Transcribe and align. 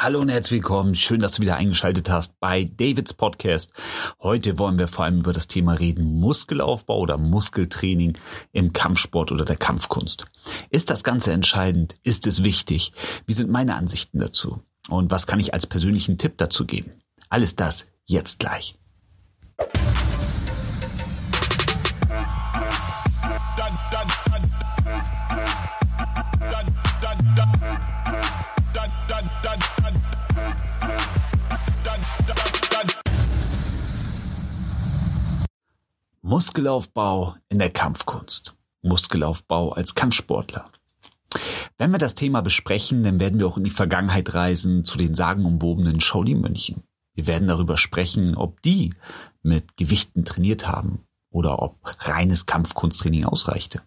Hallo 0.00 0.20
und 0.20 0.28
herzlich 0.28 0.60
willkommen. 0.60 0.94
Schön, 0.94 1.18
dass 1.18 1.32
du 1.32 1.42
wieder 1.42 1.56
eingeschaltet 1.56 2.08
hast 2.08 2.38
bei 2.38 2.62
Davids 2.62 3.12
Podcast. 3.14 3.72
Heute 4.22 4.56
wollen 4.56 4.78
wir 4.78 4.86
vor 4.86 5.04
allem 5.04 5.18
über 5.18 5.32
das 5.32 5.48
Thema 5.48 5.72
reden, 5.72 6.20
Muskelaufbau 6.20 7.00
oder 7.00 7.18
Muskeltraining 7.18 8.16
im 8.52 8.72
Kampfsport 8.72 9.32
oder 9.32 9.44
der 9.44 9.56
Kampfkunst. 9.56 10.26
Ist 10.70 10.90
das 10.90 11.02
Ganze 11.02 11.32
entscheidend? 11.32 11.98
Ist 12.04 12.28
es 12.28 12.44
wichtig? 12.44 12.92
Wie 13.26 13.32
sind 13.32 13.50
meine 13.50 13.74
Ansichten 13.74 14.20
dazu? 14.20 14.62
Und 14.88 15.10
was 15.10 15.26
kann 15.26 15.40
ich 15.40 15.52
als 15.52 15.66
persönlichen 15.66 16.16
Tipp 16.16 16.34
dazu 16.38 16.64
geben? 16.64 16.92
Alles 17.28 17.56
das 17.56 17.88
jetzt 18.06 18.38
gleich. 18.38 18.78
Muskelaufbau 36.28 37.36
in 37.48 37.58
der 37.58 37.70
Kampfkunst. 37.70 38.54
Muskelaufbau 38.82 39.72
als 39.72 39.94
Kampfsportler. 39.94 40.70
Wenn 41.78 41.90
wir 41.90 41.96
das 41.96 42.14
Thema 42.14 42.42
besprechen, 42.42 43.02
dann 43.02 43.18
werden 43.18 43.38
wir 43.38 43.46
auch 43.46 43.56
in 43.56 43.64
die 43.64 43.70
Vergangenheit 43.70 44.34
reisen 44.34 44.84
zu 44.84 44.98
den 44.98 45.14
sagenumwobenen 45.14 46.02
Shaolin-Mönchen. 46.02 46.82
Wir 47.14 47.26
werden 47.26 47.48
darüber 47.48 47.78
sprechen, 47.78 48.36
ob 48.36 48.60
die 48.60 48.92
mit 49.42 49.78
Gewichten 49.78 50.26
trainiert 50.26 50.68
haben 50.68 51.00
oder 51.30 51.62
ob 51.62 51.78
reines 52.00 52.44
Kampfkunsttraining 52.44 53.24
ausreichte. 53.24 53.80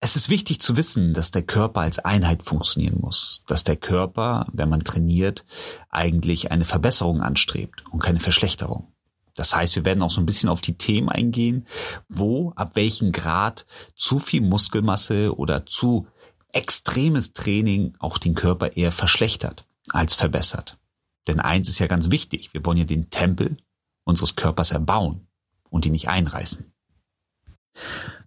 Es 0.00 0.16
ist 0.16 0.30
wichtig 0.30 0.60
zu 0.60 0.76
wissen, 0.76 1.14
dass 1.14 1.30
der 1.30 1.42
Körper 1.42 1.82
als 1.82 2.00
Einheit 2.00 2.42
funktionieren 2.42 2.98
muss, 3.00 3.44
dass 3.46 3.62
der 3.62 3.76
Körper, 3.76 4.48
wenn 4.52 4.68
man 4.68 4.82
trainiert, 4.82 5.44
eigentlich 5.90 6.50
eine 6.50 6.64
Verbesserung 6.64 7.22
anstrebt 7.22 7.84
und 7.92 8.00
keine 8.00 8.18
Verschlechterung. 8.18 8.93
Das 9.36 9.54
heißt, 9.54 9.74
wir 9.76 9.84
werden 9.84 10.02
auch 10.02 10.10
so 10.10 10.20
ein 10.20 10.26
bisschen 10.26 10.48
auf 10.48 10.60
die 10.60 10.78
Themen 10.78 11.08
eingehen, 11.08 11.66
wo, 12.08 12.52
ab 12.56 12.76
welchem 12.76 13.12
Grad 13.12 13.66
zu 13.94 14.18
viel 14.18 14.40
Muskelmasse 14.40 15.36
oder 15.36 15.66
zu 15.66 16.06
extremes 16.52 17.32
Training 17.32 17.94
auch 17.98 18.18
den 18.18 18.34
Körper 18.34 18.76
eher 18.76 18.92
verschlechtert 18.92 19.66
als 19.90 20.14
verbessert. 20.14 20.78
Denn 21.26 21.40
eins 21.40 21.68
ist 21.68 21.78
ja 21.78 21.86
ganz 21.86 22.10
wichtig, 22.10 22.54
wir 22.54 22.64
wollen 22.64 22.78
ja 22.78 22.84
den 22.84 23.10
Tempel 23.10 23.56
unseres 24.04 24.36
Körpers 24.36 24.70
erbauen 24.70 25.26
und 25.70 25.86
ihn 25.86 25.92
nicht 25.92 26.08
einreißen. 26.08 26.72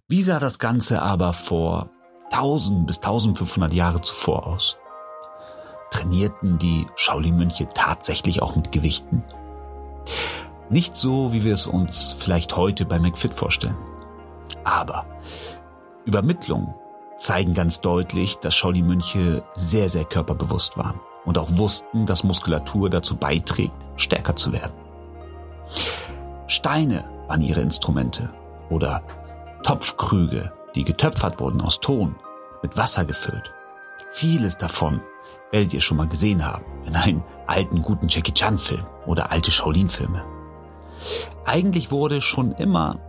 Wie 0.08 0.22
sah 0.22 0.38
das 0.38 0.58
Ganze 0.58 1.00
aber 1.00 1.32
vor 1.32 1.90
1000 2.30 2.86
bis 2.86 2.98
1500 2.98 3.72
Jahre 3.72 4.00
zuvor 4.00 4.46
aus? 4.46 4.76
Trainierten 5.90 6.58
die 6.58 6.86
Shaolin-Mönche 6.96 7.68
tatsächlich 7.72 8.42
auch 8.42 8.56
mit 8.56 8.72
Gewichten? 8.72 9.24
Nicht 10.70 10.96
so, 10.96 11.32
wie 11.32 11.44
wir 11.44 11.54
es 11.54 11.66
uns 11.66 12.14
vielleicht 12.18 12.56
heute 12.56 12.84
bei 12.84 12.98
McFit 12.98 13.32
vorstellen. 13.32 13.78
Aber 14.64 15.06
Übermittlungen 16.04 16.74
zeigen 17.16 17.54
ganz 17.54 17.80
deutlich, 17.80 18.36
dass 18.36 18.54
Shaolin-Mönche 18.54 19.44
sehr, 19.54 19.88
sehr 19.88 20.04
körperbewusst 20.04 20.76
waren 20.76 21.00
und 21.24 21.38
auch 21.38 21.48
wussten, 21.52 22.06
dass 22.06 22.24
Muskulatur 22.24 22.90
dazu 22.90 23.16
beiträgt, 23.16 23.74
stärker 23.96 24.36
zu 24.36 24.52
werden. 24.52 24.72
Steine 26.46 27.04
waren 27.28 27.42
ihre 27.42 27.60
Instrumente 27.60 28.30
oder 28.70 29.02
Topfkrüge, 29.62 30.52
die 30.74 30.84
getöpfert 30.84 31.40
wurden 31.40 31.60
aus 31.60 31.80
Ton, 31.80 32.16
mit 32.62 32.76
Wasser 32.76 33.04
gefüllt. 33.04 33.52
Vieles 34.10 34.56
davon 34.56 35.00
werdet 35.50 35.72
ihr 35.74 35.80
schon 35.80 35.96
mal 35.96 36.08
gesehen 36.08 36.44
haben 36.46 36.64
in 36.86 36.94
einem 36.96 37.22
alten 37.46 37.82
guten 37.82 38.08
Jackie 38.08 38.32
Chan 38.32 38.58
Film 38.58 38.86
oder 39.06 39.30
alte 39.30 39.50
Shaolin 39.50 39.88
Filme. 39.88 40.24
Eigentlich 41.44 41.90
wurde 41.90 42.20
schon 42.20 42.52
immer 42.52 43.00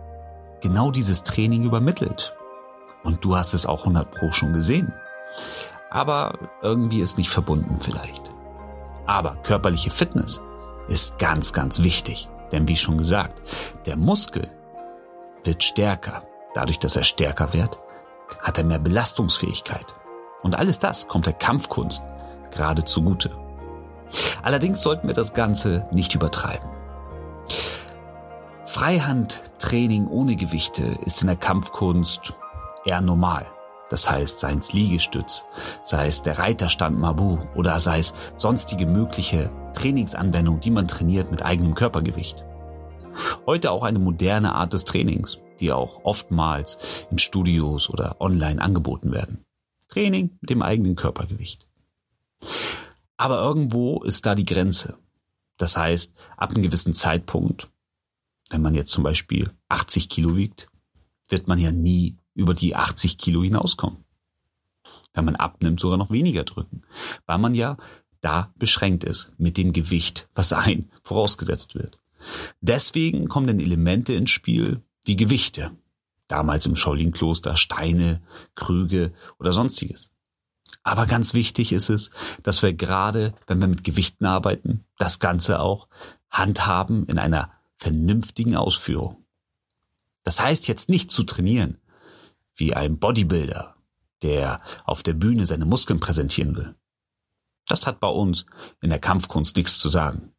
genau 0.60 0.90
dieses 0.90 1.22
Training 1.22 1.62
übermittelt. 1.62 2.34
Und 3.02 3.24
du 3.24 3.36
hast 3.36 3.54
es 3.54 3.66
auch 3.66 3.80
100 3.80 4.10
Pro 4.10 4.30
schon 4.32 4.52
gesehen. 4.52 4.92
Aber 5.90 6.38
irgendwie 6.62 7.00
ist 7.00 7.18
nicht 7.18 7.30
verbunden 7.30 7.78
vielleicht. 7.80 8.30
Aber 9.06 9.36
körperliche 9.42 9.90
Fitness 9.90 10.40
ist 10.88 11.18
ganz, 11.18 11.52
ganz 11.52 11.82
wichtig. 11.82 12.28
Denn 12.52 12.68
wie 12.68 12.76
schon 12.76 12.98
gesagt, 12.98 13.40
der 13.86 13.96
Muskel 13.96 14.50
wird 15.44 15.62
stärker. 15.62 16.22
Dadurch, 16.54 16.78
dass 16.78 16.96
er 16.96 17.04
stärker 17.04 17.52
wird, 17.52 17.78
hat 18.42 18.58
er 18.58 18.64
mehr 18.64 18.78
Belastungsfähigkeit. 18.78 19.86
Und 20.42 20.54
alles 20.58 20.78
das 20.78 21.08
kommt 21.08 21.26
der 21.26 21.32
Kampfkunst 21.32 22.02
gerade 22.50 22.84
zugute. 22.84 23.30
Allerdings 24.42 24.80
sollten 24.80 25.06
wir 25.06 25.14
das 25.14 25.34
Ganze 25.34 25.86
nicht 25.92 26.14
übertreiben. 26.14 26.68
Freihandtraining 28.70 30.06
ohne 30.06 30.36
Gewichte 30.36 30.84
ist 31.04 31.22
in 31.22 31.26
der 31.26 31.34
Kampfkunst 31.34 32.34
eher 32.84 33.00
normal. 33.00 33.44
Das 33.88 34.08
heißt, 34.08 34.38
sei 34.38 34.52
es 34.52 34.72
Liegestütz, 34.72 35.44
sei 35.82 36.06
es 36.06 36.22
der 36.22 36.38
Reiterstand 36.38 36.96
Mabu 36.96 37.38
oder 37.56 37.80
sei 37.80 37.98
es 37.98 38.14
sonstige 38.36 38.86
mögliche 38.86 39.50
Trainingsanwendung, 39.74 40.60
die 40.60 40.70
man 40.70 40.86
trainiert 40.86 41.32
mit 41.32 41.44
eigenem 41.44 41.74
Körpergewicht. 41.74 42.44
Heute 43.44 43.72
auch 43.72 43.82
eine 43.82 43.98
moderne 43.98 44.54
Art 44.54 44.72
des 44.72 44.84
Trainings, 44.84 45.40
die 45.58 45.72
auch 45.72 46.04
oftmals 46.04 46.78
in 47.10 47.18
Studios 47.18 47.90
oder 47.90 48.20
online 48.20 48.62
angeboten 48.62 49.10
werden. 49.10 49.44
Training 49.88 50.38
mit 50.40 50.48
dem 50.48 50.62
eigenen 50.62 50.94
Körpergewicht. 50.94 51.66
Aber 53.16 53.42
irgendwo 53.42 54.00
ist 54.04 54.26
da 54.26 54.36
die 54.36 54.46
Grenze. 54.46 54.96
Das 55.56 55.76
heißt, 55.76 56.12
ab 56.36 56.50
einem 56.50 56.62
gewissen 56.62 56.94
Zeitpunkt 56.94 57.68
wenn 58.50 58.62
man 58.62 58.74
jetzt 58.74 58.90
zum 58.90 59.04
Beispiel 59.04 59.50
80 59.68 60.08
Kilo 60.08 60.36
wiegt, 60.36 60.68
wird 61.28 61.48
man 61.48 61.58
ja 61.58 61.70
nie 61.72 62.18
über 62.34 62.52
die 62.52 62.74
80 62.74 63.16
Kilo 63.16 63.42
hinauskommen. 63.42 64.04
Wenn 65.14 65.24
man 65.24 65.36
abnimmt, 65.36 65.80
sogar 65.80 65.96
noch 65.96 66.10
weniger 66.10 66.44
drücken, 66.44 66.82
weil 67.26 67.38
man 67.38 67.54
ja 67.54 67.76
da 68.20 68.52
beschränkt 68.56 69.04
ist 69.04 69.32
mit 69.38 69.56
dem 69.56 69.72
Gewicht, 69.72 70.28
was 70.34 70.52
ein 70.52 70.90
vorausgesetzt 71.02 71.74
wird. 71.74 71.98
Deswegen 72.60 73.28
kommen 73.28 73.46
dann 73.46 73.60
Elemente 73.60 74.12
ins 74.12 74.30
Spiel 74.30 74.82
wie 75.04 75.16
Gewichte. 75.16 75.70
Damals 76.28 76.66
im 76.66 76.76
Shaolin-Kloster 76.76 77.56
Steine, 77.56 78.22
Krüge 78.54 79.12
oder 79.38 79.52
sonstiges. 79.52 80.10
Aber 80.82 81.06
ganz 81.06 81.34
wichtig 81.34 81.72
ist 81.72 81.88
es, 81.88 82.10
dass 82.42 82.62
wir 82.62 82.72
gerade, 82.72 83.34
wenn 83.46 83.58
wir 83.58 83.66
mit 83.66 83.82
Gewichten 83.82 84.26
arbeiten, 84.26 84.84
das 84.98 85.18
Ganze 85.18 85.60
auch 85.60 85.88
handhaben 86.30 87.06
in 87.06 87.18
einer 87.18 87.50
vernünftigen 87.80 88.56
Ausführung. 88.56 89.24
Das 90.22 90.40
heißt 90.40 90.68
jetzt 90.68 90.90
nicht 90.90 91.10
zu 91.10 91.24
trainieren, 91.24 91.78
wie 92.54 92.74
ein 92.74 92.98
Bodybuilder, 92.98 93.74
der 94.22 94.60
auf 94.84 95.02
der 95.02 95.14
Bühne 95.14 95.46
seine 95.46 95.64
Muskeln 95.64 95.98
präsentieren 95.98 96.56
will. 96.56 96.74
Das 97.66 97.86
hat 97.86 97.98
bei 97.98 98.08
uns 98.08 98.44
in 98.82 98.90
der 98.90 98.98
Kampfkunst 98.98 99.56
nichts 99.56 99.78
zu 99.78 99.88
sagen. 99.88 100.32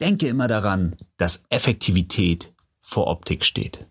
Denke 0.00 0.26
immer 0.26 0.48
daran, 0.48 0.96
dass 1.16 1.42
Effektivität 1.50 2.52
vor 2.80 3.06
Optik 3.06 3.44
steht. 3.44 3.86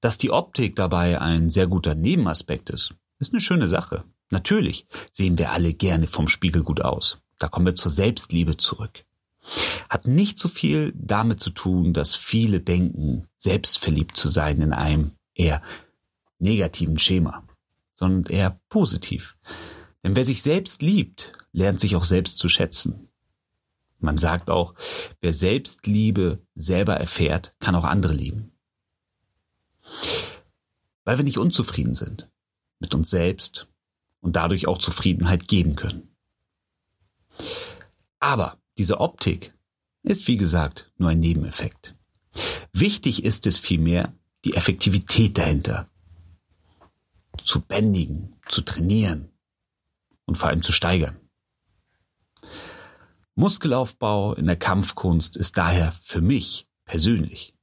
Dass 0.00 0.16
die 0.16 0.30
Optik 0.30 0.76
dabei 0.76 1.20
ein 1.20 1.50
sehr 1.50 1.66
guter 1.66 1.96
Nebenaspekt 1.96 2.70
ist, 2.70 2.94
ist 3.18 3.32
eine 3.32 3.40
schöne 3.40 3.68
Sache. 3.68 4.04
Natürlich 4.30 4.86
sehen 5.12 5.38
wir 5.38 5.50
alle 5.50 5.74
gerne 5.74 6.06
vom 6.06 6.28
Spiegel 6.28 6.62
gut 6.62 6.82
aus. 6.82 7.18
Da 7.38 7.48
kommen 7.48 7.66
wir 7.66 7.74
zur 7.74 7.90
Selbstliebe 7.90 8.56
zurück 8.56 9.04
hat 9.88 10.06
nicht 10.06 10.38
so 10.38 10.48
viel 10.48 10.92
damit 10.96 11.40
zu 11.40 11.50
tun, 11.50 11.92
dass 11.92 12.14
viele 12.14 12.60
denken, 12.60 13.26
selbstverliebt 13.38 14.16
zu 14.16 14.28
sein 14.28 14.60
in 14.60 14.72
einem 14.72 15.12
eher 15.34 15.62
negativen 16.38 16.98
Schema, 16.98 17.46
sondern 17.94 18.32
eher 18.32 18.60
positiv. 18.68 19.36
Denn 20.04 20.16
wer 20.16 20.24
sich 20.24 20.42
selbst 20.42 20.82
liebt, 20.82 21.32
lernt 21.52 21.80
sich 21.80 21.96
auch 21.96 22.04
selbst 22.04 22.38
zu 22.38 22.48
schätzen. 22.48 23.08
Man 23.98 24.16
sagt 24.16 24.48
auch, 24.48 24.74
wer 25.20 25.32
Selbstliebe 25.32 26.40
selber 26.54 26.94
erfährt, 26.94 27.54
kann 27.58 27.74
auch 27.74 27.84
andere 27.84 28.14
lieben. 28.14 28.52
Weil 31.04 31.18
wir 31.18 31.24
nicht 31.24 31.38
unzufrieden 31.38 31.94
sind 31.94 32.30
mit 32.78 32.94
uns 32.94 33.10
selbst 33.10 33.66
und 34.20 34.36
dadurch 34.36 34.68
auch 34.68 34.78
Zufriedenheit 34.78 35.48
geben 35.48 35.74
können. 35.74 36.14
Aber 38.20 38.58
diese 38.78 39.00
Optik 39.00 39.54
ist 40.02 40.26
wie 40.28 40.36
gesagt 40.36 40.90
nur 40.96 41.10
ein 41.10 41.20
Nebeneffekt. 41.20 41.94
Wichtig 42.72 43.24
ist 43.24 43.46
es 43.46 43.58
vielmehr, 43.58 44.14
die 44.44 44.54
Effektivität 44.54 45.36
dahinter 45.36 45.90
zu 47.44 47.60
bändigen, 47.60 48.36
zu 48.48 48.62
trainieren 48.62 49.30
und 50.26 50.36
vor 50.36 50.48
allem 50.48 50.62
zu 50.62 50.72
steigern. 50.72 51.16
Muskelaufbau 53.34 54.34
in 54.34 54.46
der 54.46 54.56
Kampfkunst 54.56 55.36
ist 55.36 55.56
daher 55.56 55.92
für 56.02 56.20
mich 56.20 56.66
persönlich 56.84 57.54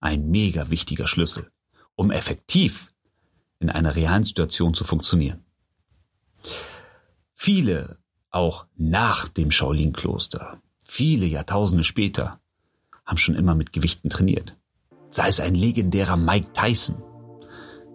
ein 0.00 0.28
mega 0.28 0.70
wichtiger 0.70 1.06
Schlüssel, 1.06 1.50
um 1.94 2.10
effektiv 2.10 2.92
in 3.58 3.70
einer 3.70 3.96
realen 3.96 4.24
Situation 4.24 4.74
zu 4.74 4.84
funktionieren. 4.84 5.44
Viele, 7.32 7.98
auch 8.36 8.66
nach 8.76 9.28
dem 9.28 9.50
Shaolin-Kloster, 9.50 10.60
viele 10.84 11.26
Jahrtausende 11.26 11.84
später, 11.84 12.38
haben 13.06 13.16
schon 13.16 13.34
immer 13.34 13.54
mit 13.54 13.72
Gewichten 13.72 14.10
trainiert. 14.10 14.56
Sei 15.10 15.28
es 15.28 15.40
ein 15.40 15.54
legendärer 15.54 16.16
Mike 16.16 16.52
Tyson, 16.52 17.02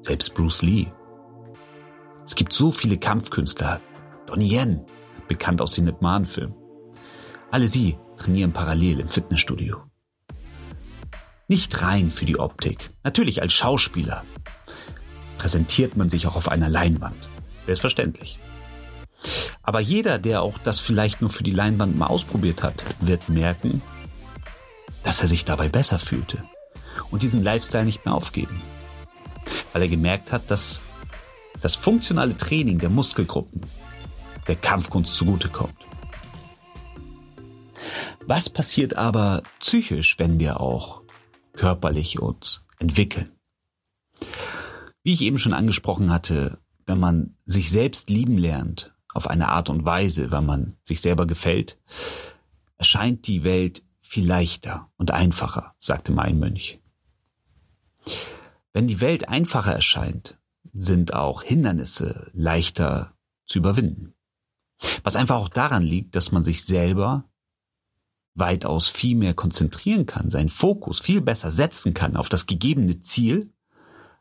selbst 0.01 0.33
Bruce 0.33 0.63
Lee. 0.63 0.87
Es 2.25 2.33
gibt 2.33 2.53
so 2.53 2.71
viele 2.71 2.97
Kampfkünstler, 2.97 3.81
Donnie 4.25 4.51
Yen, 4.51 4.81
bekannt 5.27 5.61
aus 5.61 5.75
den 5.75 5.87
Ip 5.87 6.01
Man-Filmen. 6.01 6.55
Alle 7.51 7.67
sie 7.67 7.97
trainieren 8.17 8.51
parallel 8.51 8.99
im 8.99 9.09
Fitnessstudio. 9.09 9.83
Nicht 11.47 11.83
rein 11.83 12.09
für 12.09 12.25
die 12.25 12.39
Optik. 12.39 12.89
Natürlich 13.03 13.41
als 13.43 13.53
Schauspieler 13.53 14.23
präsentiert 15.37 15.97
man 15.97 16.09
sich 16.09 16.25
auch 16.25 16.35
auf 16.35 16.49
einer 16.49 16.69
Leinwand. 16.69 17.17
Selbstverständlich. 17.65 18.39
Aber 19.63 19.79
jeder, 19.79 20.19
der 20.19 20.41
auch 20.41 20.57
das 20.57 20.79
vielleicht 20.79 21.21
nur 21.21 21.29
für 21.29 21.43
die 21.43 21.51
Leinwand 21.51 21.97
mal 21.97 22.07
ausprobiert 22.07 22.63
hat, 22.63 22.83
wird 22.99 23.29
merken, 23.29 23.81
dass 25.03 25.21
er 25.21 25.27
sich 25.27 25.45
dabei 25.45 25.69
besser 25.69 25.99
fühlte 25.99 26.43
und 27.11 27.23
diesen 27.23 27.43
Lifestyle 27.43 27.85
nicht 27.85 28.05
mehr 28.05 28.15
aufgeben. 28.15 28.61
Weil 29.73 29.83
er 29.83 29.87
gemerkt 29.87 30.31
hat, 30.31 30.49
dass 30.49 30.81
das 31.61 31.75
funktionale 31.75 32.35
Training 32.37 32.79
der 32.79 32.89
Muskelgruppen 32.89 33.61
der 34.47 34.55
Kampfkunst 34.55 35.15
zugutekommt. 35.15 35.75
Was 38.25 38.49
passiert 38.49 38.95
aber 38.95 39.43
psychisch, 39.59 40.17
wenn 40.19 40.39
wir 40.39 40.59
auch 40.59 41.01
körperlich 41.53 42.19
uns 42.19 42.61
entwickeln? 42.79 43.31
Wie 45.03 45.13
ich 45.13 45.21
eben 45.21 45.37
schon 45.37 45.53
angesprochen 45.53 46.11
hatte, 46.11 46.59
wenn 46.85 46.99
man 46.99 47.35
sich 47.45 47.71
selbst 47.71 48.09
lieben 48.09 48.37
lernt, 48.37 48.93
auf 49.13 49.27
eine 49.27 49.49
Art 49.49 49.69
und 49.69 49.85
Weise, 49.85 50.31
wenn 50.31 50.45
man 50.45 50.77
sich 50.81 51.01
selber 51.01 51.27
gefällt, 51.27 51.77
erscheint 52.77 53.27
die 53.27 53.43
Welt 53.43 53.83
viel 54.01 54.27
leichter 54.27 54.89
und 54.97 55.11
einfacher, 55.11 55.75
sagte 55.79 56.11
mein 56.11 56.39
Mönch. 56.39 56.79
Wenn 58.73 58.87
die 58.87 59.01
Welt 59.01 59.29
einfacher 59.29 59.73
erscheint, 59.73 60.37
sind 60.73 61.13
auch 61.13 61.43
Hindernisse 61.43 62.29
leichter 62.33 63.13
zu 63.45 63.59
überwinden. 63.59 64.13
Was 65.03 65.15
einfach 65.15 65.35
auch 65.35 65.49
daran 65.49 65.83
liegt, 65.83 66.15
dass 66.15 66.31
man 66.31 66.43
sich 66.43 66.63
selber 66.63 67.25
weitaus 68.33 68.87
viel 68.87 69.15
mehr 69.15 69.33
konzentrieren 69.33 70.05
kann, 70.05 70.29
seinen 70.29 70.49
Fokus 70.49 70.99
viel 70.99 71.21
besser 71.21 71.51
setzen 71.51 71.93
kann 71.93 72.15
auf 72.15 72.29
das 72.29 72.45
gegebene 72.45 73.01
Ziel, 73.01 73.53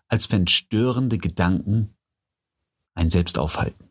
als 0.09 0.31
wenn 0.33 0.49
störende 0.49 1.19
Gedanken 1.19 1.95
ein 2.95 3.11
selbst 3.11 3.39
aufhalten. 3.39 3.90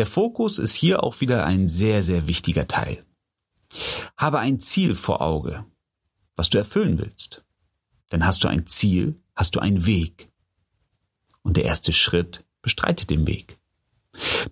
Der 0.00 0.06
Fokus 0.06 0.58
ist 0.58 0.72
hier 0.72 1.04
auch 1.04 1.20
wieder 1.20 1.44
ein 1.44 1.68
sehr, 1.68 2.02
sehr 2.02 2.26
wichtiger 2.26 2.66
Teil. 2.66 3.04
Habe 4.16 4.38
ein 4.38 4.58
Ziel 4.58 4.94
vor 4.94 5.20
Auge, 5.20 5.66
was 6.34 6.48
du 6.48 6.56
erfüllen 6.56 6.96
willst. 6.96 7.44
Dann 8.08 8.24
hast 8.24 8.42
du 8.42 8.48
ein 8.48 8.66
Ziel, 8.66 9.20
hast 9.36 9.56
du 9.56 9.60
einen 9.60 9.84
Weg. 9.84 10.32
Und 11.42 11.58
der 11.58 11.66
erste 11.66 11.92
Schritt 11.92 12.46
bestreitet 12.62 13.10
den 13.10 13.26
Weg. 13.26 13.58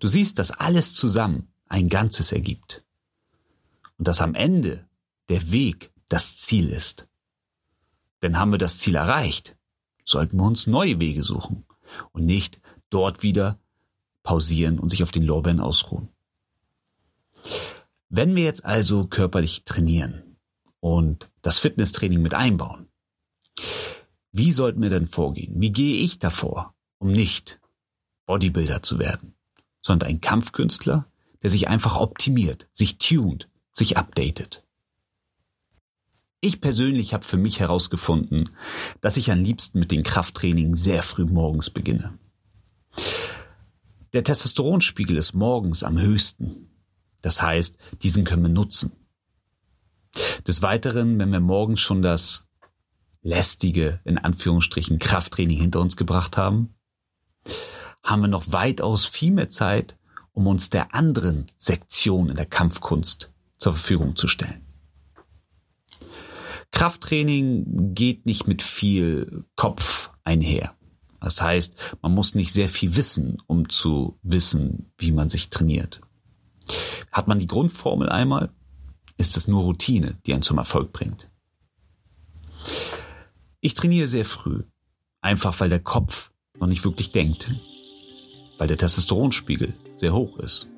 Du 0.00 0.06
siehst, 0.06 0.38
dass 0.38 0.50
alles 0.50 0.92
zusammen 0.92 1.50
ein 1.66 1.88
Ganzes 1.88 2.30
ergibt. 2.30 2.84
Und 3.96 4.06
dass 4.06 4.20
am 4.20 4.34
Ende 4.34 4.86
der 5.30 5.50
Weg 5.50 5.94
das 6.10 6.36
Ziel 6.36 6.68
ist. 6.68 7.08
Denn 8.20 8.38
haben 8.38 8.52
wir 8.52 8.58
das 8.58 8.76
Ziel 8.76 8.96
erreicht, 8.96 9.56
sollten 10.04 10.36
wir 10.36 10.44
uns 10.44 10.66
neue 10.66 11.00
Wege 11.00 11.22
suchen 11.22 11.64
und 12.12 12.26
nicht 12.26 12.60
dort 12.90 13.22
wieder 13.22 13.58
pausieren 14.28 14.78
und 14.78 14.90
sich 14.90 15.02
auf 15.02 15.10
den 15.10 15.22
Lorbeeren 15.22 15.58
ausruhen. 15.58 16.10
Wenn 18.10 18.36
wir 18.36 18.44
jetzt 18.44 18.62
also 18.62 19.06
körperlich 19.06 19.64
trainieren 19.64 20.36
und 20.80 21.30
das 21.40 21.58
Fitnesstraining 21.58 22.20
mit 22.20 22.34
einbauen, 22.34 22.88
wie 24.30 24.52
sollten 24.52 24.82
wir 24.82 24.90
denn 24.90 25.06
vorgehen? 25.06 25.58
Wie 25.58 25.72
gehe 25.72 25.96
ich 25.96 26.18
davor, 26.18 26.74
um 26.98 27.10
nicht 27.10 27.58
Bodybuilder 28.26 28.82
zu 28.82 28.98
werden, 28.98 29.34
sondern 29.80 30.10
ein 30.10 30.20
Kampfkünstler, 30.20 31.10
der 31.42 31.48
sich 31.48 31.68
einfach 31.68 31.96
optimiert, 31.96 32.68
sich 32.70 32.98
tunt, 32.98 33.48
sich 33.72 33.96
updatet? 33.96 34.62
Ich 36.42 36.60
persönlich 36.60 37.14
habe 37.14 37.24
für 37.24 37.38
mich 37.38 37.60
herausgefunden, 37.60 38.50
dass 39.00 39.16
ich 39.16 39.32
am 39.32 39.42
liebsten 39.42 39.78
mit 39.78 39.90
dem 39.90 40.02
Krafttraining 40.02 40.76
sehr 40.76 41.02
früh 41.02 41.24
morgens 41.24 41.70
beginne. 41.70 42.18
Der 44.18 44.24
Testosteronspiegel 44.24 45.16
ist 45.16 45.32
morgens 45.32 45.84
am 45.84 45.96
höchsten. 45.96 46.70
Das 47.22 47.40
heißt, 47.40 47.76
diesen 48.02 48.24
können 48.24 48.42
wir 48.42 48.48
nutzen. 48.48 48.90
Des 50.44 50.60
Weiteren, 50.60 51.20
wenn 51.20 51.30
wir 51.30 51.38
morgens 51.38 51.78
schon 51.78 52.02
das 52.02 52.44
lästige, 53.22 54.00
in 54.02 54.18
Anführungsstrichen, 54.18 54.98
Krafttraining 54.98 55.60
hinter 55.60 55.78
uns 55.78 55.96
gebracht 55.96 56.36
haben, 56.36 56.74
haben 58.02 58.22
wir 58.22 58.26
noch 58.26 58.50
weitaus 58.50 59.06
viel 59.06 59.30
mehr 59.30 59.50
Zeit, 59.50 59.96
um 60.32 60.48
uns 60.48 60.68
der 60.68 60.96
anderen 60.96 61.46
Sektion 61.56 62.28
in 62.28 62.34
der 62.34 62.46
Kampfkunst 62.46 63.30
zur 63.56 63.74
Verfügung 63.74 64.16
zu 64.16 64.26
stellen. 64.26 64.66
Krafttraining 66.72 67.94
geht 67.94 68.26
nicht 68.26 68.48
mit 68.48 68.64
viel 68.64 69.44
Kopf 69.54 70.10
einher. 70.24 70.74
Das 71.20 71.40
heißt, 71.40 71.74
man 72.02 72.14
muss 72.14 72.34
nicht 72.34 72.52
sehr 72.52 72.68
viel 72.68 72.96
wissen, 72.96 73.38
um 73.46 73.68
zu 73.68 74.18
wissen, 74.22 74.92
wie 74.98 75.12
man 75.12 75.28
sich 75.28 75.50
trainiert. 75.50 76.00
Hat 77.10 77.28
man 77.28 77.38
die 77.38 77.46
Grundformel 77.46 78.08
einmal, 78.08 78.50
ist 79.16 79.36
es 79.36 79.48
nur 79.48 79.62
Routine, 79.62 80.18
die 80.26 80.32
einen 80.32 80.42
zum 80.42 80.58
Erfolg 80.58 80.92
bringt. 80.92 81.28
Ich 83.60 83.74
trainiere 83.74 84.06
sehr 84.06 84.24
früh, 84.24 84.62
einfach 85.20 85.58
weil 85.60 85.68
der 85.68 85.80
Kopf 85.80 86.30
noch 86.58 86.68
nicht 86.68 86.84
wirklich 86.84 87.10
denkt, 87.10 87.50
weil 88.58 88.68
der 88.68 88.76
Testosteronspiegel 88.76 89.74
sehr 89.96 90.14
hoch 90.14 90.38
ist 90.38 90.68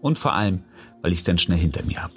und 0.00 0.18
vor 0.18 0.32
allem, 0.32 0.64
weil 1.00 1.12
ich 1.12 1.20
es 1.20 1.24
dann 1.24 1.38
schnell 1.38 1.58
hinter 1.58 1.84
mir 1.84 2.02
habe. 2.02 2.14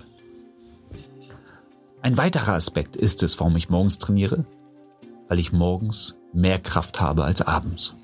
Ein 2.02 2.18
weiterer 2.18 2.54
Aspekt 2.54 2.96
ist 2.96 3.24
es, 3.24 3.40
warum 3.40 3.56
ich 3.58 3.70
morgens 3.70 3.98
trainiere, 3.98 4.46
weil 5.28 5.40
ich 5.40 5.52
morgens 5.52 6.16
mehr 6.34 6.60
Kraft 6.60 7.02
habe 7.02 7.24
als 7.24 7.42
abends. 7.42 7.96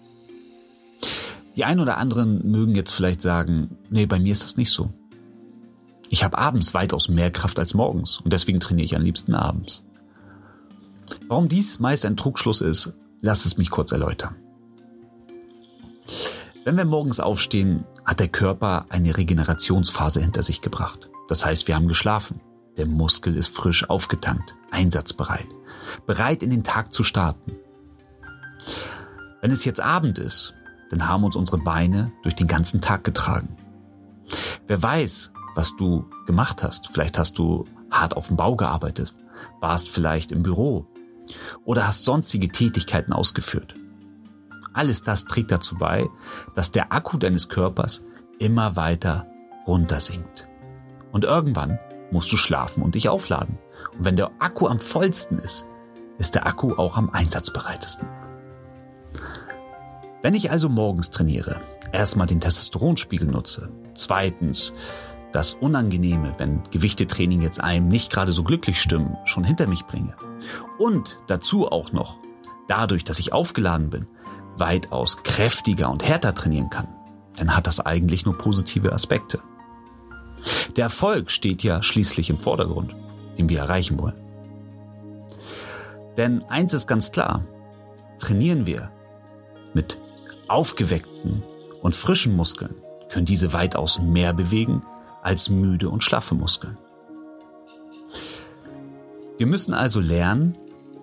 Die 1.56 1.66
einen 1.66 1.80
oder 1.80 1.98
anderen 1.98 2.50
mögen 2.50 2.76
jetzt 2.76 2.92
vielleicht 2.92 3.22
sagen, 3.22 3.78
nee, 3.90 4.06
bei 4.06 4.20
mir 4.20 4.32
ist 4.32 4.44
das 4.44 4.58
nicht 4.58 4.72
so. 4.72 4.92
Ich 6.10 6.24
habe 6.24 6.38
abends 6.38 6.74
weitaus 6.74 7.10
mehr 7.10 7.32
Kraft 7.32 7.60
als 7.60 7.74
morgens 7.74 8.20
und 8.20 8.34
deswegen 8.34 8.60
trainiere 8.60 8.86
ich 8.86 8.96
am 8.96 9.02
liebsten 9.02 9.34
abends. 9.34 9.84
Warum 11.28 11.48
dies 11.48 11.80
meist 11.80 12.06
ein 12.06 12.18
Trugschluss 12.18 12.62
ist, 12.62 12.94
lasst 13.22 13.46
es 13.46 13.58
mich 13.58 13.70
kurz 13.70 13.92
erläutern. 13.92 14.36
Wenn 16.64 16.78
wir 16.78 16.86
morgens 16.86 17.20
aufstehen, 17.20 17.86
hat 18.06 18.20
der 18.20 18.28
Körper 18.28 18.86
eine 18.90 19.18
Regenerationsphase 19.18 20.22
hinter 20.22 20.44
sich 20.44 20.62
gebracht. 20.62 21.10
Das 21.28 21.46
heißt, 21.46 21.68
wir 21.68 21.76
haben 21.76 21.88
geschlafen. 21.88 22.42
Der 22.78 22.86
Muskel 22.86 23.36
ist 23.36 23.56
frisch 23.56 23.90
aufgetankt, 23.90 24.56
einsatzbereit, 24.70 25.48
bereit 26.06 26.44
in 26.44 26.50
den 26.50 26.64
Tag 26.64 26.94
zu 26.94 27.04
starten. 27.04 27.58
Wenn 29.42 29.52
es 29.52 29.66
jetzt 29.66 29.82
Abend 29.82 30.20
ist, 30.20 30.54
dann 30.90 31.08
haben 31.08 31.24
uns 31.24 31.36
unsere 31.36 31.58
Beine 31.58 32.12
durch 32.24 32.36
den 32.36 32.48
ganzen 32.48 32.82
Tag 32.82 33.04
getragen. 33.04 33.56
Wer 34.68 34.82
weiß, 34.82 35.32
was 35.56 35.76
du 35.76 36.10
gemacht 36.26 36.64
hast. 36.64 36.90
Vielleicht 36.92 37.18
hast 37.18 37.38
du 37.38 37.66
hart 37.90 38.16
auf 38.16 38.28
dem 38.28 38.38
Bau 38.38 38.56
gearbeitet, 38.56 39.16
warst 39.60 39.90
vielleicht 39.90 40.32
im 40.32 40.44
Büro 40.44 40.88
oder 41.66 41.88
hast 41.88 42.06
sonstige 42.06 42.50
Tätigkeiten 42.50 43.14
ausgeführt. 43.14 43.76
Alles 44.74 45.04
das 45.04 45.26
trägt 45.26 45.52
dazu 45.52 45.78
bei, 45.78 46.10
dass 46.56 46.72
der 46.72 46.94
Akku 46.94 47.18
deines 47.18 47.50
Körpers 47.50 48.04
immer 48.40 48.76
weiter 48.76 49.28
runtersinkt. 49.68 50.48
Und 51.12 51.26
irgendwann 51.26 51.80
musst 52.12 52.32
du 52.32 52.38
schlafen 52.38 52.82
und 52.82 52.96
dich 52.96 53.10
aufladen. 53.10 53.58
Und 53.98 54.06
wenn 54.06 54.16
der 54.16 54.32
Akku 54.40 54.68
am 54.68 54.80
vollsten 54.80 55.38
ist, 55.38 55.66
ist 56.22 56.36
der 56.36 56.46
Akku 56.46 56.76
auch 56.76 56.98
am 56.98 57.10
einsatzbereitesten. 57.10 58.08
Wenn 60.22 60.36
ich 60.36 60.52
also 60.52 60.70
morgens 60.70 61.10
trainiere, 61.10 61.60
erstmal 61.92 62.28
den 62.28 62.40
Testosteronspiegel 62.40 63.28
nutze, 63.28 63.70
zweitens 63.96 64.72
das 65.34 65.56
Unangenehme, 65.56 66.36
wenn 66.38 66.62
Gewichtetraining 66.70 67.42
jetzt 67.42 67.60
einem 67.60 67.88
nicht 67.88 68.12
gerade 68.12 68.34
so 68.34 68.44
glücklich 68.44 68.80
stimmen, 68.80 69.18
schon 69.26 69.44
hinter 69.44 69.66
mich 69.66 69.88
bringe 69.88 70.16
und 70.78 71.18
dazu 71.26 71.68
auch 71.68 71.92
noch, 71.92 72.20
dadurch, 72.68 73.04
dass 73.04 73.18
ich 73.18 73.34
aufgeladen 73.34 73.90
bin, 73.90 74.06
weitaus 74.56 75.24
kräftiger 75.24 75.90
und 75.90 76.08
härter 76.08 76.36
trainieren 76.36 76.70
kann, 76.70 76.88
dann 77.38 77.56
hat 77.56 77.66
das 77.66 77.80
eigentlich 77.80 78.26
nur 78.26 78.38
positive 78.38 78.94
Aspekte. 78.94 79.42
Der 80.76 80.84
Erfolg 80.84 81.32
steht 81.32 81.64
ja 81.64 81.82
schließlich 81.82 82.30
im 82.30 82.38
Vordergrund, 82.38 82.96
den 83.40 83.50
wir 83.50 83.58
erreichen 83.58 84.00
wollen. 84.00 84.31
Denn 86.18 86.44
eins 86.44 86.74
ist 86.74 86.88
ganz 86.88 87.12
klar, 87.12 87.46
trainieren 88.20 88.66
wir 88.66 88.92
mit 89.74 89.98
aufgeweckten 90.48 91.44
Und 91.82 91.96
frischen 91.96 92.36
Muskeln 92.36 92.76
können 93.10 93.26
diese 93.26 93.54
weitaus 93.54 94.00
mehr 94.00 94.34
bewegen 94.34 94.84
als 95.24 95.50
müde 95.50 95.90
und 95.90 96.04
schlaffe 96.04 96.36
Muskeln. 96.36 96.78
Wir 99.38 99.48
müssen 99.48 99.74
also 99.74 100.00
lernen, 100.00 100.58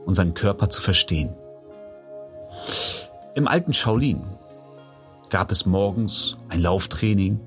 unseren 0.07 0.35
Körper 0.35 0.71
zu 0.71 0.81
verstehen. 0.81 1.35
Im 3.35 3.49
alten 3.49 3.73
Shaolin 3.73 4.23
gab 5.31 5.51
es 5.51 5.67
morgens 5.67 6.39
ein 6.49 6.61
Lauftraining, 6.61 7.41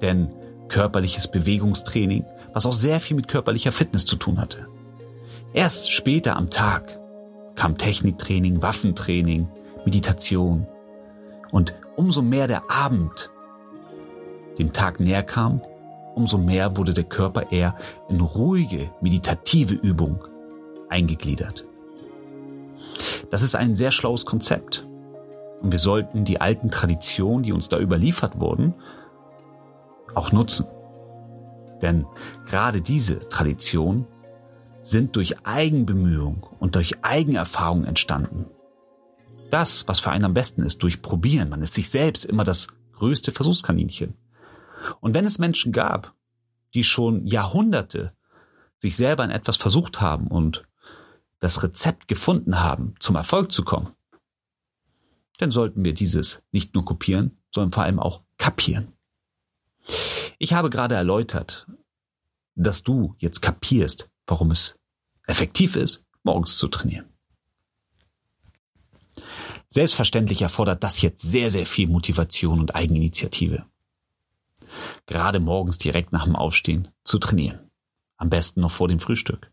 denn 0.00 0.32
körperliches 0.68 1.30
Bewegungstraining, 1.30 2.24
was 2.52 2.66
auch 2.66 2.72
sehr 2.72 3.00
viel 3.00 3.16
mit 3.16 3.28
körperlicher 3.28 3.72
Fitness 3.72 4.06
zu 4.06 4.16
tun 4.16 4.40
hatte. 4.40 4.68
Erst 5.54 5.92
später 5.92 6.36
am 6.36 6.48
Tag 6.48 6.98
kam 7.56 7.76
Techniktraining, 7.76 8.62
Waffentraining, 8.62 9.48
Meditation. 9.84 10.66
Und 11.50 11.74
umso 11.96 12.22
mehr 12.22 12.46
der 12.46 12.70
Abend 12.70 13.30
dem 14.58 14.72
Tag 14.72 14.98
näher 14.98 15.22
kam, 15.22 15.60
umso 16.14 16.38
mehr 16.38 16.76
wurde 16.78 16.94
der 16.94 17.04
Körper 17.04 17.52
eher 17.52 17.76
in 18.08 18.20
ruhige, 18.20 18.90
meditative 19.02 19.74
Übung 19.74 20.24
eingegliedert. 20.88 21.66
Das 23.30 23.42
ist 23.42 23.54
ein 23.54 23.74
sehr 23.74 23.90
schlaues 23.90 24.24
Konzept. 24.24 24.86
Und 25.60 25.70
wir 25.70 25.78
sollten 25.78 26.24
die 26.24 26.40
alten 26.40 26.70
Traditionen, 26.70 27.42
die 27.42 27.52
uns 27.52 27.68
da 27.68 27.78
überliefert 27.78 28.40
wurden, 28.40 28.74
auch 30.14 30.32
nutzen. 30.32 30.66
Denn 31.82 32.06
gerade 32.46 32.80
diese 32.80 33.20
Traditionen 33.28 34.06
sind 34.82 35.16
durch 35.16 35.46
Eigenbemühung 35.46 36.42
und 36.58 36.74
durch 36.74 37.04
Eigenerfahrung 37.04 37.84
entstanden. 37.84 38.46
Das, 39.50 39.86
was 39.86 40.00
für 40.00 40.10
einen 40.10 40.24
am 40.24 40.34
besten 40.34 40.62
ist, 40.62 40.82
durch 40.82 41.02
Probieren. 41.02 41.48
Man 41.48 41.62
ist 41.62 41.74
sich 41.74 41.90
selbst 41.90 42.24
immer 42.24 42.44
das 42.44 42.68
größte 42.92 43.32
Versuchskaninchen. 43.32 44.14
Und 45.00 45.14
wenn 45.14 45.26
es 45.26 45.38
Menschen 45.38 45.72
gab, 45.72 46.14
die 46.74 46.84
schon 46.84 47.26
Jahrhunderte 47.26 48.12
sich 48.78 48.96
selber 48.96 49.24
in 49.24 49.30
etwas 49.30 49.56
versucht 49.56 50.00
haben 50.00 50.26
und 50.26 50.64
das 51.38 51.62
Rezept 51.62 52.08
gefunden 52.08 52.60
haben, 52.60 52.94
zum 52.98 53.16
Erfolg 53.16 53.52
zu 53.52 53.62
kommen, 53.62 53.90
dann 55.38 55.50
sollten 55.50 55.84
wir 55.84 55.94
dieses 55.94 56.42
nicht 56.52 56.74
nur 56.74 56.84
kopieren, 56.84 57.38
sondern 57.50 57.72
vor 57.72 57.82
allem 57.84 57.98
auch 57.98 58.22
kapieren. 58.38 58.92
Ich 60.38 60.52
habe 60.52 60.70
gerade 60.70 60.94
erläutert, 60.94 61.66
dass 62.54 62.82
du 62.82 63.14
jetzt 63.18 63.42
kapierst, 63.42 64.08
warum 64.32 64.50
es 64.50 64.76
effektiv 65.26 65.76
ist, 65.76 66.06
morgens 66.22 66.56
zu 66.56 66.66
trainieren. 66.68 67.04
Selbstverständlich 69.68 70.40
erfordert 70.40 70.82
das 70.82 71.02
jetzt 71.02 71.20
sehr, 71.20 71.50
sehr 71.50 71.66
viel 71.66 71.86
Motivation 71.86 72.58
und 72.58 72.74
Eigeninitiative. 72.74 73.66
Gerade 75.04 75.38
morgens 75.38 75.76
direkt 75.76 76.12
nach 76.12 76.24
dem 76.24 76.34
Aufstehen 76.34 76.88
zu 77.04 77.18
trainieren. 77.18 77.70
Am 78.16 78.30
besten 78.30 78.62
noch 78.62 78.70
vor 78.70 78.88
dem 78.88 79.00
Frühstück. 79.00 79.52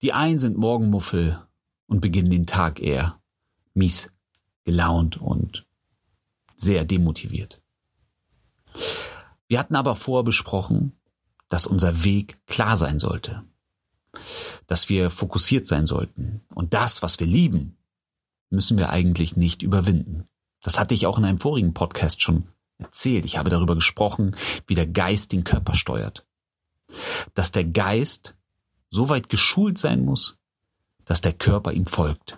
Die 0.00 0.12
einen 0.12 0.38
sind 0.38 0.56
Morgenmuffel 0.56 1.44
und 1.88 2.00
beginnen 2.00 2.30
den 2.30 2.46
Tag 2.46 2.78
eher 2.78 3.20
mies 3.72 4.08
gelaunt 4.62 5.16
und 5.16 5.66
sehr 6.54 6.84
demotiviert. 6.84 7.60
Wir 9.48 9.58
hatten 9.58 9.74
aber 9.74 9.96
vorher 9.96 10.22
besprochen, 10.22 10.92
dass 11.54 11.68
unser 11.68 12.02
Weg 12.02 12.44
klar 12.48 12.76
sein 12.76 12.98
sollte, 12.98 13.44
dass 14.66 14.88
wir 14.88 15.08
fokussiert 15.08 15.68
sein 15.68 15.86
sollten 15.86 16.40
und 16.52 16.74
das, 16.74 17.00
was 17.00 17.20
wir 17.20 17.28
lieben, 17.28 17.76
müssen 18.50 18.76
wir 18.76 18.90
eigentlich 18.90 19.36
nicht 19.36 19.62
überwinden. 19.62 20.26
Das 20.62 20.80
hatte 20.80 20.94
ich 20.94 21.06
auch 21.06 21.16
in 21.16 21.24
einem 21.24 21.38
vorigen 21.38 21.72
Podcast 21.72 22.22
schon 22.22 22.48
erzählt. 22.78 23.24
Ich 23.24 23.38
habe 23.38 23.50
darüber 23.50 23.76
gesprochen, 23.76 24.34
wie 24.66 24.74
der 24.74 24.88
Geist 24.88 25.30
den 25.30 25.44
Körper 25.44 25.76
steuert. 25.76 26.26
Dass 27.34 27.52
der 27.52 27.66
Geist 27.66 28.34
so 28.90 29.08
weit 29.08 29.28
geschult 29.28 29.78
sein 29.78 30.04
muss, 30.04 30.36
dass 31.04 31.20
der 31.20 31.34
Körper 31.34 31.70
ihm 31.70 31.86
folgt. 31.86 32.36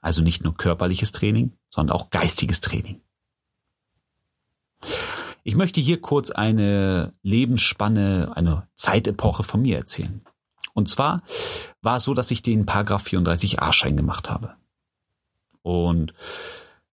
Also 0.00 0.20
nicht 0.20 0.42
nur 0.42 0.56
körperliches 0.56 1.12
Training, 1.12 1.52
sondern 1.70 1.94
auch 1.94 2.10
geistiges 2.10 2.60
Training. 2.60 3.00
Ich 5.48 5.56
möchte 5.56 5.80
hier 5.80 5.98
kurz 5.98 6.30
eine 6.30 7.14
Lebensspanne, 7.22 8.32
eine 8.34 8.68
Zeitepoche 8.74 9.42
von 9.42 9.62
mir 9.62 9.78
erzählen. 9.78 10.20
Und 10.74 10.90
zwar 10.90 11.22
war 11.80 11.96
es 11.96 12.04
so, 12.04 12.12
dass 12.12 12.30
ich 12.30 12.42
den 12.42 12.66
Paragraph 12.66 13.06
34a-Schein 13.06 13.96
gemacht 13.96 14.28
habe. 14.28 14.56
Und 15.62 16.12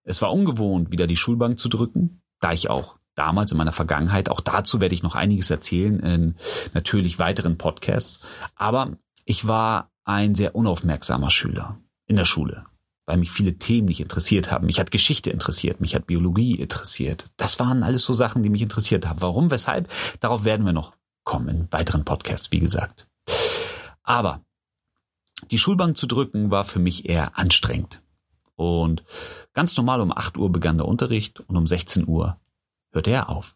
es 0.03 0.21
war 0.21 0.31
ungewohnt, 0.31 0.89
wieder 0.89 1.05
die 1.05 1.17
Schulbank 1.17 1.59
zu 1.59 1.67
drücken, 1.67 2.21
da 2.39 2.53
ich 2.53 2.69
auch 2.69 2.95
damals 3.13 3.51
in 3.51 3.57
meiner 3.57 3.73
Vergangenheit, 3.73 4.29
auch 4.29 4.39
dazu 4.39 4.79
werde 4.79 4.95
ich 4.95 5.03
noch 5.03 5.15
einiges 5.15 5.49
erzählen 5.49 5.99
in 5.99 6.35
natürlich 6.73 7.19
weiteren 7.19 7.57
Podcasts, 7.57 8.25
aber 8.55 8.95
ich 9.25 9.49
war 9.49 9.91
ein 10.05 10.33
sehr 10.33 10.55
unaufmerksamer 10.55 11.29
Schüler 11.29 11.77
in 12.05 12.15
der 12.15 12.23
Schule 12.23 12.65
weil 13.05 13.17
mich 13.17 13.31
viele 13.31 13.57
Themen 13.57 13.87
nicht 13.87 13.99
interessiert 13.99 14.51
haben. 14.51 14.65
Mich 14.65 14.79
hat 14.79 14.91
Geschichte 14.91 15.29
interessiert, 15.29 15.79
mich 15.81 15.95
hat 15.95 16.07
Biologie 16.07 16.55
interessiert. 16.55 17.31
Das 17.37 17.59
waren 17.59 17.83
alles 17.83 18.03
so 18.03 18.13
Sachen, 18.13 18.43
die 18.43 18.49
mich 18.49 18.61
interessiert 18.61 19.07
haben. 19.07 19.21
Warum, 19.21 19.51
weshalb? 19.51 19.91
Darauf 20.19 20.43
werden 20.43 20.65
wir 20.65 20.73
noch 20.73 20.93
kommen 21.23 21.49
in 21.49 21.67
weiteren 21.71 22.05
Podcasts, 22.05 22.51
wie 22.51 22.59
gesagt. 22.59 23.07
Aber 24.03 24.41
die 25.51 25.57
Schulbank 25.57 25.97
zu 25.97 26.07
drücken 26.07 26.51
war 26.51 26.63
für 26.63 26.79
mich 26.79 27.07
eher 27.07 27.37
anstrengend. 27.37 28.01
Und 28.55 29.03
ganz 29.53 29.75
normal 29.75 30.01
um 30.01 30.15
8 30.15 30.37
Uhr 30.37 30.51
begann 30.51 30.77
der 30.77 30.87
Unterricht 30.87 31.41
und 31.41 31.57
um 31.57 31.67
16 31.67 32.07
Uhr 32.07 32.39
hörte 32.91 33.11
er 33.11 33.29
auf. 33.29 33.55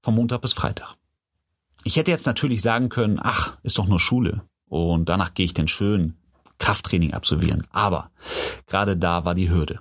Vom 0.00 0.14
Montag 0.14 0.40
bis 0.40 0.52
Freitag. 0.52 0.96
Ich 1.84 1.96
hätte 1.96 2.10
jetzt 2.10 2.26
natürlich 2.26 2.62
sagen 2.62 2.88
können, 2.88 3.18
ach, 3.20 3.58
ist 3.62 3.78
doch 3.78 3.86
nur 3.86 4.00
Schule. 4.00 4.42
Und 4.66 5.08
danach 5.08 5.34
gehe 5.34 5.44
ich 5.44 5.54
denn 5.54 5.68
schön 5.68 6.16
Krafttraining 6.58 7.12
absolvieren. 7.12 7.66
Aber 7.70 8.10
gerade 8.66 8.96
da 8.96 9.24
war 9.24 9.34
die 9.34 9.50
Hürde. 9.50 9.80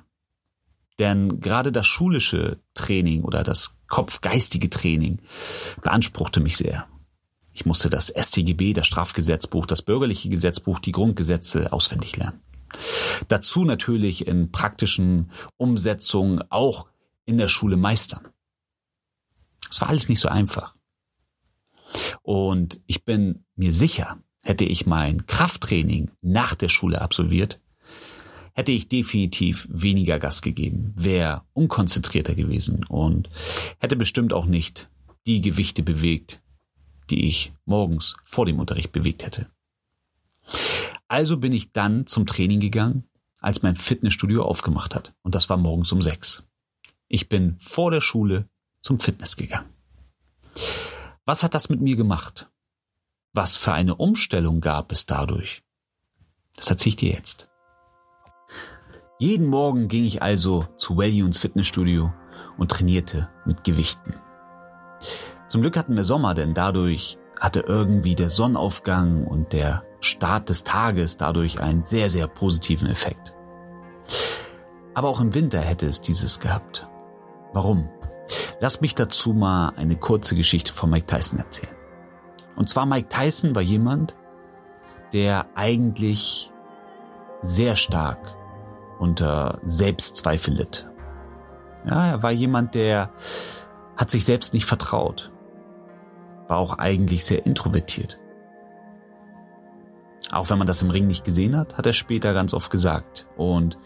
Denn 0.99 1.39
gerade 1.39 1.71
das 1.71 1.87
schulische 1.87 2.59
Training 2.73 3.23
oder 3.23 3.43
das 3.43 3.75
kopfgeistige 3.87 4.69
Training 4.69 5.19
beanspruchte 5.81 6.39
mich 6.39 6.57
sehr. 6.57 6.87
Ich 7.53 7.65
musste 7.65 7.89
das 7.89 8.13
StGB, 8.15 8.73
das 8.73 8.87
Strafgesetzbuch, 8.87 9.65
das 9.65 9.81
bürgerliche 9.81 10.29
Gesetzbuch, 10.29 10.79
die 10.79 10.91
Grundgesetze 10.91 11.73
auswendig 11.73 12.15
lernen. 12.17 12.41
Dazu 13.27 13.65
natürlich 13.65 14.27
in 14.27 14.51
praktischen 14.51 15.31
Umsetzungen 15.57 16.43
auch 16.49 16.87
in 17.25 17.37
der 17.37 17.49
Schule 17.49 17.77
meistern. 17.77 18.27
Es 19.69 19.81
war 19.81 19.89
alles 19.89 20.07
nicht 20.09 20.19
so 20.19 20.29
einfach. 20.29 20.75
Und 22.21 22.79
ich 22.87 23.03
bin 23.03 23.45
mir 23.55 23.73
sicher, 23.73 24.17
Hätte 24.43 24.65
ich 24.65 24.85
mein 24.85 25.25
Krafttraining 25.27 26.11
nach 26.21 26.55
der 26.55 26.69
Schule 26.69 27.01
absolviert, 27.01 27.59
hätte 28.53 28.71
ich 28.71 28.87
definitiv 28.87 29.67
weniger 29.71 30.19
Gas 30.19 30.41
gegeben, 30.41 30.91
wäre 30.95 31.43
unkonzentrierter 31.53 32.35
gewesen 32.35 32.83
und 32.85 33.29
hätte 33.79 33.95
bestimmt 33.95 34.33
auch 34.33 34.45
nicht 34.45 34.89
die 35.25 35.41
Gewichte 35.41 35.83
bewegt, 35.83 36.41
die 37.09 37.27
ich 37.27 37.53
morgens 37.65 38.15
vor 38.23 38.45
dem 38.45 38.59
Unterricht 38.59 38.91
bewegt 38.91 39.23
hätte. 39.25 39.47
Also 41.07 41.37
bin 41.37 41.51
ich 41.51 41.71
dann 41.71 42.07
zum 42.07 42.25
Training 42.25 42.59
gegangen, 42.59 43.03
als 43.39 43.63
mein 43.63 43.75
Fitnessstudio 43.75 44.43
aufgemacht 44.43 44.95
hat. 44.95 45.13
Und 45.23 45.35
das 45.35 45.49
war 45.49 45.57
morgens 45.57 45.91
um 45.91 46.01
sechs. 46.01 46.43
Ich 47.07 47.27
bin 47.27 47.57
vor 47.57 47.91
der 47.91 48.01
Schule 48.01 48.47
zum 48.81 48.99
Fitness 48.99 49.35
gegangen. 49.35 49.69
Was 51.25 51.43
hat 51.43 51.53
das 51.53 51.69
mit 51.69 51.81
mir 51.81 51.95
gemacht? 51.95 52.49
Was 53.33 53.55
für 53.55 53.71
eine 53.71 53.95
Umstellung 53.95 54.59
gab 54.59 54.91
es 54.91 55.05
dadurch? 55.05 55.63
Das 56.57 56.69
erzähle 56.69 56.89
ich 56.89 56.95
dir 56.97 57.11
jetzt. 57.13 57.47
Jeden 59.19 59.47
Morgen 59.47 59.87
ging 59.87 60.03
ich 60.03 60.21
also 60.21 60.65
zu 60.75 60.97
Wellions 60.97 61.37
Fitnessstudio 61.37 62.11
und 62.57 62.71
trainierte 62.71 63.29
mit 63.45 63.63
Gewichten. 63.63 64.15
Zum 65.47 65.61
Glück 65.61 65.77
hatten 65.77 65.95
wir 65.95 66.03
Sommer, 66.03 66.33
denn 66.33 66.53
dadurch 66.53 67.17
hatte 67.39 67.61
irgendwie 67.61 68.15
der 68.15 68.29
Sonnenaufgang 68.29 69.25
und 69.25 69.53
der 69.53 69.83
Start 70.01 70.49
des 70.49 70.65
Tages 70.65 71.15
dadurch 71.15 71.61
einen 71.61 71.83
sehr, 71.83 72.09
sehr 72.09 72.27
positiven 72.27 72.89
Effekt. 72.89 73.33
Aber 74.93 75.07
auch 75.07 75.21
im 75.21 75.33
Winter 75.33 75.61
hätte 75.61 75.85
es 75.85 76.01
dieses 76.01 76.41
gehabt. 76.41 76.85
Warum? 77.53 77.89
Lass 78.59 78.81
mich 78.81 78.93
dazu 78.93 79.31
mal 79.33 79.69
eine 79.77 79.95
kurze 79.95 80.35
Geschichte 80.35 80.73
von 80.73 80.89
Mike 80.89 81.05
Tyson 81.05 81.39
erzählen. 81.39 81.80
Und 82.55 82.69
zwar 82.69 82.85
Mike 82.85 83.09
Tyson 83.09 83.55
war 83.55 83.61
jemand, 83.61 84.15
der 85.13 85.47
eigentlich 85.55 86.51
sehr 87.41 87.75
stark 87.75 88.35
unter 88.99 89.59
Selbstzweifel 89.63 90.53
litt. 90.53 90.87
Ja, 91.85 92.05
er 92.05 92.23
war 92.23 92.31
jemand, 92.31 92.75
der 92.75 93.09
hat 93.97 94.11
sich 94.11 94.25
selbst 94.25 94.53
nicht 94.53 94.65
vertraut. 94.65 95.31
War 96.47 96.57
auch 96.57 96.77
eigentlich 96.77 97.25
sehr 97.25 97.45
introvertiert. 97.45 98.19
Auch 100.31 100.49
wenn 100.49 100.59
man 100.59 100.67
das 100.67 100.81
im 100.81 100.91
Ring 100.91 101.07
nicht 101.07 101.25
gesehen 101.25 101.57
hat, 101.57 101.77
hat 101.77 101.85
er 101.85 101.93
später 101.93 102.33
ganz 102.33 102.53
oft 102.53 102.71
gesagt. 102.71 103.25
Und 103.35 103.77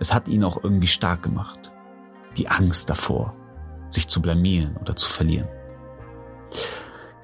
Es 0.00 0.12
hat 0.12 0.28
ihn 0.28 0.44
auch 0.44 0.62
irgendwie 0.62 0.86
stark 0.88 1.22
gemacht. 1.22 1.72
Die 2.36 2.48
Angst 2.48 2.90
davor, 2.90 3.34
sich 3.90 4.08
zu 4.08 4.20
blamieren 4.20 4.76
oder 4.76 4.96
zu 4.96 5.08
verlieren. 5.08 5.48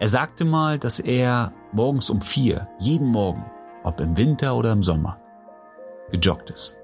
Er 0.00 0.08
sagte 0.08 0.46
mal, 0.46 0.78
dass 0.78 0.98
er 0.98 1.52
morgens 1.72 2.08
um 2.08 2.22
vier, 2.22 2.68
jeden 2.78 3.08
Morgen, 3.08 3.44
ob 3.84 4.00
im 4.00 4.16
Winter 4.16 4.56
oder 4.56 4.72
im 4.72 4.82
Sommer, 4.82 5.20
gejoggt 6.10 6.48
ist. 6.48 6.74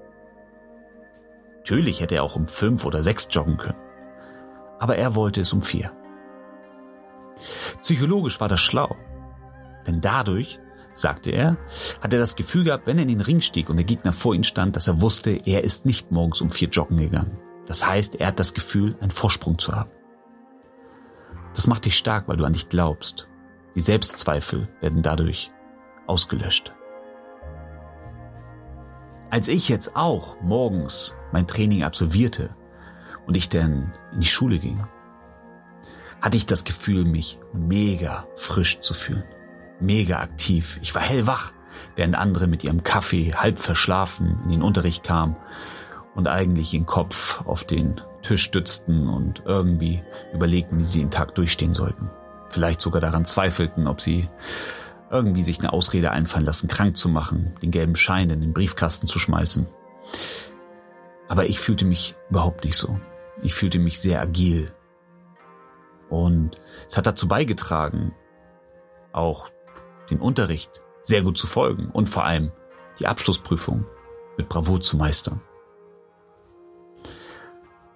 Natürlich 1.57 1.99
hätte 1.99 2.13
er 2.13 2.23
auch 2.23 2.35
um 2.35 2.45
fünf 2.45 2.85
oder 2.85 3.01
sechs 3.01 3.27
joggen 3.31 3.57
können. 3.57 3.79
Aber 4.77 4.97
er 4.97 5.15
wollte 5.15 5.41
es 5.41 5.51
um 5.51 5.63
vier. 5.63 5.91
Psychologisch 7.81 8.39
war 8.39 8.49
das 8.49 8.61
schlau. 8.61 8.95
Denn 9.87 9.99
dadurch, 9.99 10.59
sagte 10.93 11.31
er, 11.31 11.57
hat 12.01 12.13
er 12.13 12.19
das 12.19 12.35
Gefühl 12.35 12.65
gehabt, 12.65 12.85
wenn 12.85 12.99
er 12.99 13.03
in 13.03 13.09
den 13.09 13.21
Ring 13.21 13.41
stieg 13.41 13.71
und 13.71 13.77
der 13.77 13.85
Gegner 13.85 14.13
vor 14.13 14.35
ihm 14.35 14.43
stand, 14.43 14.75
dass 14.75 14.87
er 14.87 15.01
wusste, 15.01 15.39
er 15.43 15.63
ist 15.63 15.87
nicht 15.87 16.11
morgens 16.11 16.39
um 16.41 16.51
vier 16.51 16.69
joggen 16.69 16.97
gegangen. 16.97 17.39
Das 17.65 17.87
heißt, 17.87 18.17
er 18.17 18.27
hat 18.27 18.39
das 18.39 18.53
Gefühl, 18.53 18.95
einen 19.01 19.11
Vorsprung 19.11 19.57
zu 19.57 19.75
haben. 19.75 19.89
Das 21.57 21.65
macht 21.65 21.85
dich 21.85 21.97
stark, 21.97 22.27
weil 22.27 22.37
du 22.37 22.45
an 22.45 22.53
dich 22.53 22.69
glaubst. 22.69 23.27
Die 23.73 23.81
Selbstzweifel 23.81 24.69
werden 24.79 25.01
dadurch 25.01 25.49
ausgelöscht. 26.05 26.71
Als 29.31 29.47
ich 29.47 29.67
jetzt 29.67 29.95
auch 29.95 30.39
morgens 30.39 31.15
mein 31.31 31.47
Training 31.47 31.81
absolvierte 31.81 32.55
und 33.25 33.35
ich 33.35 33.49
dann 33.49 33.91
in 34.13 34.19
die 34.19 34.27
Schule 34.27 34.59
ging, 34.59 34.85
hatte 36.21 36.37
ich 36.37 36.45
das 36.45 36.63
Gefühl, 36.63 37.05
mich 37.05 37.39
mega 37.53 38.27
frisch 38.35 38.79
zu 38.81 38.93
fühlen. 38.93 39.23
Mega 39.79 40.19
aktiv. 40.19 40.77
Ich 40.83 40.93
war 40.93 41.01
hellwach, 41.01 41.53
während 41.95 42.13
andere 42.13 42.45
mit 42.45 42.63
ihrem 42.63 42.83
Kaffee 42.83 43.33
halb 43.33 43.57
verschlafen 43.57 44.41
in 44.43 44.51
den 44.51 44.61
Unterricht 44.61 45.03
kamen 45.03 45.35
und 46.13 46.27
eigentlich 46.27 46.75
ihren 46.75 46.85
Kopf 46.85 47.41
auf 47.47 47.63
den 47.63 47.99
Tisch 48.27 48.43
stützten 48.43 49.07
und 49.07 49.43
irgendwie 49.45 50.03
überlegten, 50.33 50.79
wie 50.79 50.83
sie 50.83 50.99
den 50.99 51.11
Tag 51.11 51.33
durchstehen 51.35 51.73
sollten. 51.73 52.09
Vielleicht 52.49 52.81
sogar 52.81 52.99
daran 52.99 53.23
zweifelten, 53.23 53.87
ob 53.87 54.01
sie 54.01 54.27
irgendwie 55.09 55.43
sich 55.43 55.59
eine 55.59 55.71
Ausrede 55.71 56.11
einfallen 56.11 56.45
lassen, 56.45 56.67
krank 56.67 56.97
zu 56.97 57.07
machen, 57.07 57.55
den 57.61 57.71
gelben 57.71 57.95
Schein 57.95 58.29
in 58.29 58.41
den 58.41 58.53
Briefkasten 58.53 59.07
zu 59.07 59.17
schmeißen. 59.17 59.67
Aber 61.29 61.45
ich 61.45 61.59
fühlte 61.59 61.85
mich 61.85 62.15
überhaupt 62.29 62.65
nicht 62.65 62.75
so. 62.75 62.99
Ich 63.41 63.53
fühlte 63.53 63.79
mich 63.79 64.01
sehr 64.01 64.21
agil. 64.21 64.73
Und 66.09 66.57
es 66.85 66.97
hat 66.97 67.07
dazu 67.07 67.29
beigetragen, 67.29 68.13
auch 69.13 69.49
den 70.09 70.19
Unterricht 70.19 70.81
sehr 71.01 71.21
gut 71.21 71.37
zu 71.37 71.47
folgen 71.47 71.89
und 71.91 72.09
vor 72.09 72.25
allem 72.25 72.51
die 72.99 73.07
Abschlussprüfung 73.07 73.85
mit 74.37 74.49
Bravour 74.49 74.81
zu 74.81 74.97
meistern. 74.97 75.41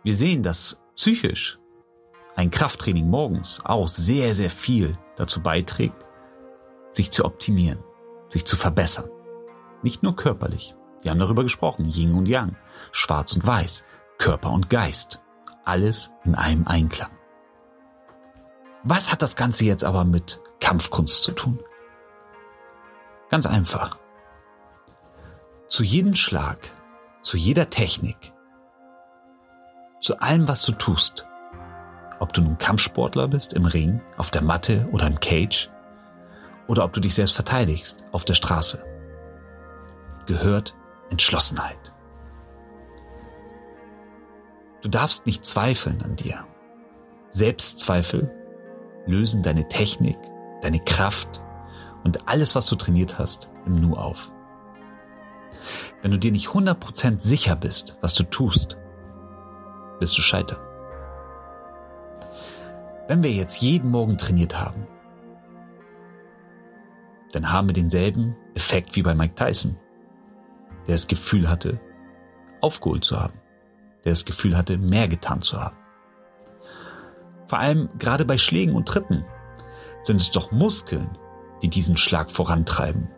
Wir 0.03 0.15
sehen, 0.15 0.41
dass 0.41 0.81
psychisch 0.95 1.59
ein 2.35 2.49
Krafttraining 2.49 3.07
morgens 3.09 3.61
auch 3.63 3.87
sehr, 3.87 4.33
sehr 4.33 4.49
viel 4.49 4.97
dazu 5.15 5.43
beiträgt, 5.43 6.05
sich 6.89 7.11
zu 7.11 7.25
optimieren, 7.25 7.83
sich 8.29 8.45
zu 8.45 8.55
verbessern. 8.55 9.09
Nicht 9.83 10.01
nur 10.03 10.15
körperlich. 10.15 10.75
Wir 11.01 11.11
haben 11.11 11.19
darüber 11.19 11.43
gesprochen, 11.43 11.85
Yin 11.85 12.13
und 12.13 12.27
Yang, 12.27 12.55
Schwarz 12.91 13.33
und 13.33 13.45
Weiß, 13.45 13.83
Körper 14.17 14.51
und 14.51 14.69
Geist. 14.69 15.21
Alles 15.65 16.11
in 16.23 16.35
einem 16.35 16.67
Einklang. 16.67 17.11
Was 18.83 19.11
hat 19.11 19.21
das 19.21 19.35
Ganze 19.35 19.65
jetzt 19.65 19.83
aber 19.83 20.05
mit 20.05 20.39
Kampfkunst 20.59 21.21
zu 21.21 21.31
tun? 21.33 21.59
Ganz 23.29 23.45
einfach. 23.45 23.99
Zu 25.67 25.83
jedem 25.83 26.15
Schlag, 26.15 26.71
zu 27.21 27.37
jeder 27.37 27.69
Technik, 27.69 28.33
zu 30.01 30.19
allem, 30.19 30.47
was 30.47 30.63
du 30.63 30.73
tust. 30.73 31.25
Ob 32.19 32.33
du 32.33 32.41
nun 32.41 32.57
Kampfsportler 32.57 33.27
bist, 33.27 33.53
im 33.53 33.65
Ring, 33.65 34.01
auf 34.17 34.31
der 34.31 34.41
Matte 34.41 34.89
oder 34.91 35.07
im 35.07 35.19
Cage, 35.19 35.69
oder 36.67 36.83
ob 36.83 36.93
du 36.93 36.99
dich 36.99 37.15
selbst 37.15 37.33
verteidigst, 37.33 38.03
auf 38.11 38.25
der 38.25 38.33
Straße, 38.33 38.83
gehört 40.25 40.75
Entschlossenheit. 41.09 41.93
Du 44.81 44.89
darfst 44.89 45.25
nicht 45.25 45.45
zweifeln 45.45 46.01
an 46.01 46.15
dir. 46.15 46.45
Selbstzweifel 47.29 48.31
lösen 49.05 49.43
deine 49.43 49.67
Technik, 49.67 50.17
deine 50.61 50.79
Kraft 50.79 51.41
und 52.03 52.27
alles, 52.27 52.55
was 52.55 52.65
du 52.65 52.75
trainiert 52.75 53.19
hast, 53.19 53.51
im 53.65 53.75
Nu 53.75 53.95
auf. 53.95 54.31
Wenn 56.01 56.11
du 56.11 56.17
dir 56.17 56.31
nicht 56.31 56.47
100% 56.47 57.19
sicher 57.19 57.55
bist, 57.55 57.97
was 58.01 58.15
du 58.15 58.23
tust, 58.23 58.77
wirst 60.01 60.17
du 60.17 60.21
scheitern. 60.21 60.59
Wenn 63.07 63.23
wir 63.23 63.31
jetzt 63.31 63.61
jeden 63.61 63.89
Morgen 63.89 64.17
trainiert 64.17 64.59
haben, 64.59 64.87
dann 67.31 67.51
haben 67.51 67.69
wir 67.69 67.73
denselben 67.73 68.35
Effekt 68.55 68.95
wie 68.95 69.03
bei 69.03 69.15
Mike 69.15 69.35
Tyson, 69.35 69.77
der 70.87 70.95
das 70.95 71.07
Gefühl 71.07 71.49
hatte, 71.49 71.79
aufgeholt 72.59 73.03
zu 73.03 73.19
haben, 73.19 73.39
der 74.03 74.11
das 74.11 74.25
Gefühl 74.25 74.57
hatte, 74.57 74.77
mehr 74.77 75.07
getan 75.07 75.41
zu 75.41 75.61
haben. 75.61 75.77
Vor 77.47 77.59
allem 77.59 77.89
gerade 77.99 78.25
bei 78.25 78.37
Schlägen 78.37 78.75
und 78.75 78.87
Tritten 78.87 79.25
sind 80.03 80.21
es 80.21 80.31
doch 80.31 80.51
Muskeln, 80.51 81.17
die 81.61 81.69
diesen 81.69 81.97
Schlag 81.97 82.31
vorantreiben 82.31 83.09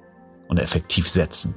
und 0.48 0.60
effektiv 0.60 1.08
setzen. 1.08 1.56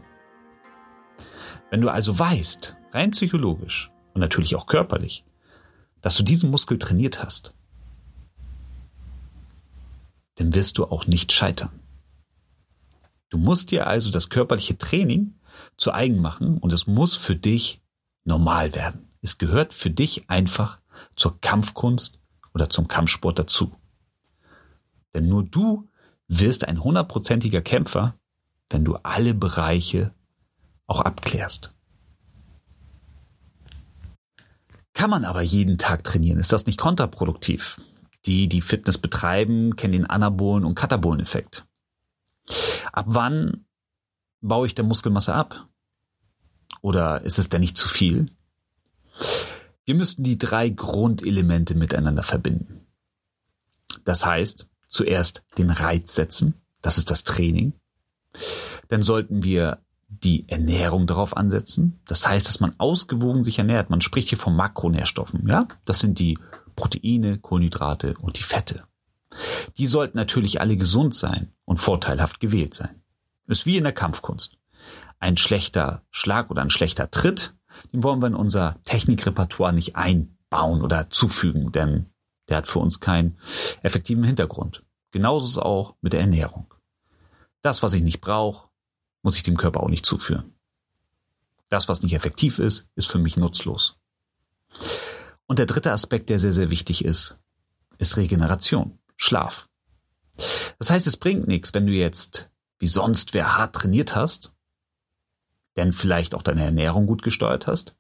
Wenn 1.71 1.81
du 1.81 1.89
also 1.89 2.19
weißt, 2.19 2.77
rein 2.93 3.11
psychologisch, 3.11 3.91
und 4.17 4.21
natürlich 4.21 4.57
auch 4.57 4.67
körperlich, 4.67 5.25
dass 6.01 6.17
du 6.17 6.23
diesen 6.23 6.51
Muskel 6.51 6.79
trainiert 6.79 7.23
hast, 7.23 7.53
dann 10.37 10.55
wirst 10.55 10.79
du 10.79 10.87
auch 10.87 11.07
nicht 11.07 11.33
scheitern. 11.33 11.69
Du 13.29 13.37
musst 13.37 13.71
dir 13.73 13.87
also 13.87 14.11
das 14.11 14.31
körperliche 14.31 14.79
Training 14.79 15.35
zu 15.77 15.93
eigen 15.93 16.19
machen 16.19 16.57
und 16.57 16.73
es 16.73 16.87
muss 16.87 17.15
für 17.15 17.37
dich 17.37 17.83
normal 18.25 18.75
werden. 18.75 19.11
Es 19.21 19.37
gehört 19.37 19.75
für 19.75 19.91
dich 19.91 20.31
einfach 20.31 20.79
zur 21.15 21.39
Kampfkunst 21.43 22.19
oder 22.55 22.71
zum 22.71 22.89
Kampfsport 22.89 23.39
dazu. 23.39 23.77
Denn 25.13 25.29
nur 25.29 25.45
du 25.45 25.91
wirst 26.27 26.67
ein 26.67 26.83
hundertprozentiger 26.83 27.61
Kämpfer, 27.61 28.19
wenn 28.71 28.83
du 28.83 28.97
alle 29.03 29.35
Bereiche 29.35 30.15
auch 30.87 31.03
abklärst. 31.03 31.76
Kann 34.97 35.11
man 35.11 35.27
aber 35.27 35.43
jeden 35.43 35.77
Tag 35.77 36.05
trainieren? 36.05 36.39
Ist 36.39 36.55
das 36.55 36.65
nicht 36.65 36.79
kontraproduktiv? 36.79 37.79
Die, 38.25 38.49
die 38.49 38.63
Fitness 38.63 38.97
betreiben, 38.97 39.77
kennen 39.77 39.93
den 39.93 40.07
Anabolen- 40.07 40.65
und 40.65 40.75
Katabolen-Effekt. 40.75 41.67
Ab 42.93 43.05
wann 43.09 43.67
baue 44.41 44.67
ich 44.67 44.75
der 44.75 44.87
Muskelmasse 44.87 45.35
ab? 45.35 45.69
Oder 46.81 47.21
ist 47.21 47.39
es 47.39 47.51
denn 47.51 47.61
nicht 47.61 47.77
zu 47.77 47.89
viel? 47.89 48.25
Wir 49.85 49.95
müssten 49.95 50.23
die 50.23 50.39
drei 50.39 50.71
Grundelemente 50.71 51.75
miteinander 51.75 52.23
verbinden. 52.23 52.87
Das 54.05 54.25
heißt, 54.25 54.67
zuerst 54.89 55.45
den 55.59 55.69
Reiz 55.69 56.15
setzen, 56.15 56.55
das 56.81 56.97
ist 56.97 57.11
das 57.11 57.23
Training. 57.23 57.75
Dann 58.89 59.03
sollten 59.03 59.43
wir 59.43 59.85
die 60.23 60.49
Ernährung 60.49 61.07
darauf 61.07 61.37
ansetzen. 61.37 62.01
Das 62.07 62.27
heißt, 62.27 62.49
dass 62.49 62.61
man 62.61 62.75
ausgewogen 62.79 63.43
sich 63.43 63.59
ernährt. 63.59 63.91
Man 63.91 64.01
spricht 64.01 64.29
hier 64.29 64.39
von 64.39 64.57
Makronährstoffen. 64.57 65.47
Ja, 65.49 65.67
das 65.85 66.01
sind 66.01 66.19
die 66.19 66.39
Proteine, 66.75 67.39
Kohlenhydrate 67.39 68.15
und 68.21 68.39
die 68.39 68.43
Fette. 68.43 68.85
Die 69.77 69.87
sollten 69.87 70.17
natürlich 70.17 70.61
alle 70.61 70.77
gesund 70.77 71.15
sein 71.15 71.53
und 71.65 71.81
vorteilhaft 71.81 72.41
gewählt 72.41 72.75
sein. 72.75 73.03
Ist 73.47 73.67
wie 73.67 73.77
in 73.77 73.85
der 73.85 73.93
Kampfkunst. 73.93 74.57
Ein 75.19 75.37
schlechter 75.37 76.03
Schlag 76.11 76.51
oder 76.51 76.63
ein 76.63 76.71
schlechter 76.71 77.11
Tritt, 77.11 77.55
den 77.93 78.03
wollen 78.03 78.21
wir 78.21 78.29
in 78.29 78.35
unser 78.35 78.77
Technikrepertoire 78.85 79.73
nicht 79.73 79.97
einbauen 79.97 80.83
oder 80.83 81.11
zufügen, 81.11 81.73
denn 81.73 82.07
der 82.49 82.59
hat 82.59 82.69
für 82.69 82.79
uns 82.79 83.01
keinen 83.01 83.39
effektiven 83.83 84.25
Hintergrund. 84.25 84.85
Genauso 85.11 85.47
ist 85.47 85.53
es 85.53 85.59
auch 85.59 85.97
mit 86.01 86.13
der 86.13 86.21
Ernährung. 86.21 86.73
Das, 87.63 87.83
was 87.83 87.93
ich 87.95 88.03
nicht 88.03 88.21
brauche, 88.21 88.69
muss 89.27 89.37
ich 89.37 89.43
dem 89.43 89.57
Körper 89.57 89.83
auch 89.83 89.89
nicht 89.89 90.07
zuführen. 90.07 90.55
Das, 91.69 91.89
was 91.89 92.01
nicht 92.01 92.13
effektiv 92.13 92.61
ist, 92.61 92.87
ist 92.95 93.11
für 93.11 93.19
mich 93.19 93.37
nutzlos. 93.37 93.97
Und 95.47 95.59
der 95.59 95.67
dritte 95.67 95.91
Aspekt, 95.91 96.31
der 96.31 96.39
sehr, 96.39 96.53
sehr 96.53 96.71
wichtig 96.71 97.05
ist, 97.05 97.37
ist 97.99 98.17
Regeneration, 98.17 99.01
Schlaf. 99.17 99.69
Das 100.79 100.91
heißt, 100.91 101.09
es 101.09 101.17
bringt 101.17 101.49
nichts, 101.49 101.75
wenn 101.75 101.89
du 101.89 101.93
jetzt 101.93 102.51
wie 102.79 102.87
sonst 102.87 103.35
wer 103.35 103.59
hart 103.59 103.75
trainiert 103.75 104.15
hast, 104.15 104.53
denn 105.77 105.93
vielleicht 105.93 106.37
auch 106.37 106.43
deine 106.43 106.63
Ernährung 106.63 107.09
gut 107.09 107.25
gesteuert 107.25 107.67
hast, 107.67 107.97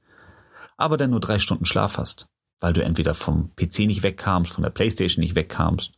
aber 0.76 0.96
dann 0.96 1.10
nur 1.10 1.18
drei 1.18 1.40
Stunden 1.40 1.64
Schlaf 1.64 1.98
hast, 1.98 2.28
weil 2.60 2.72
du 2.72 2.84
entweder 2.84 3.14
vom 3.14 3.52
PC 3.56 3.80
nicht 3.80 4.04
wegkamst, 4.04 4.52
von 4.52 4.62
der 4.62 4.70
Playstation 4.70 5.24
nicht 5.24 5.34
wegkamst 5.34 5.94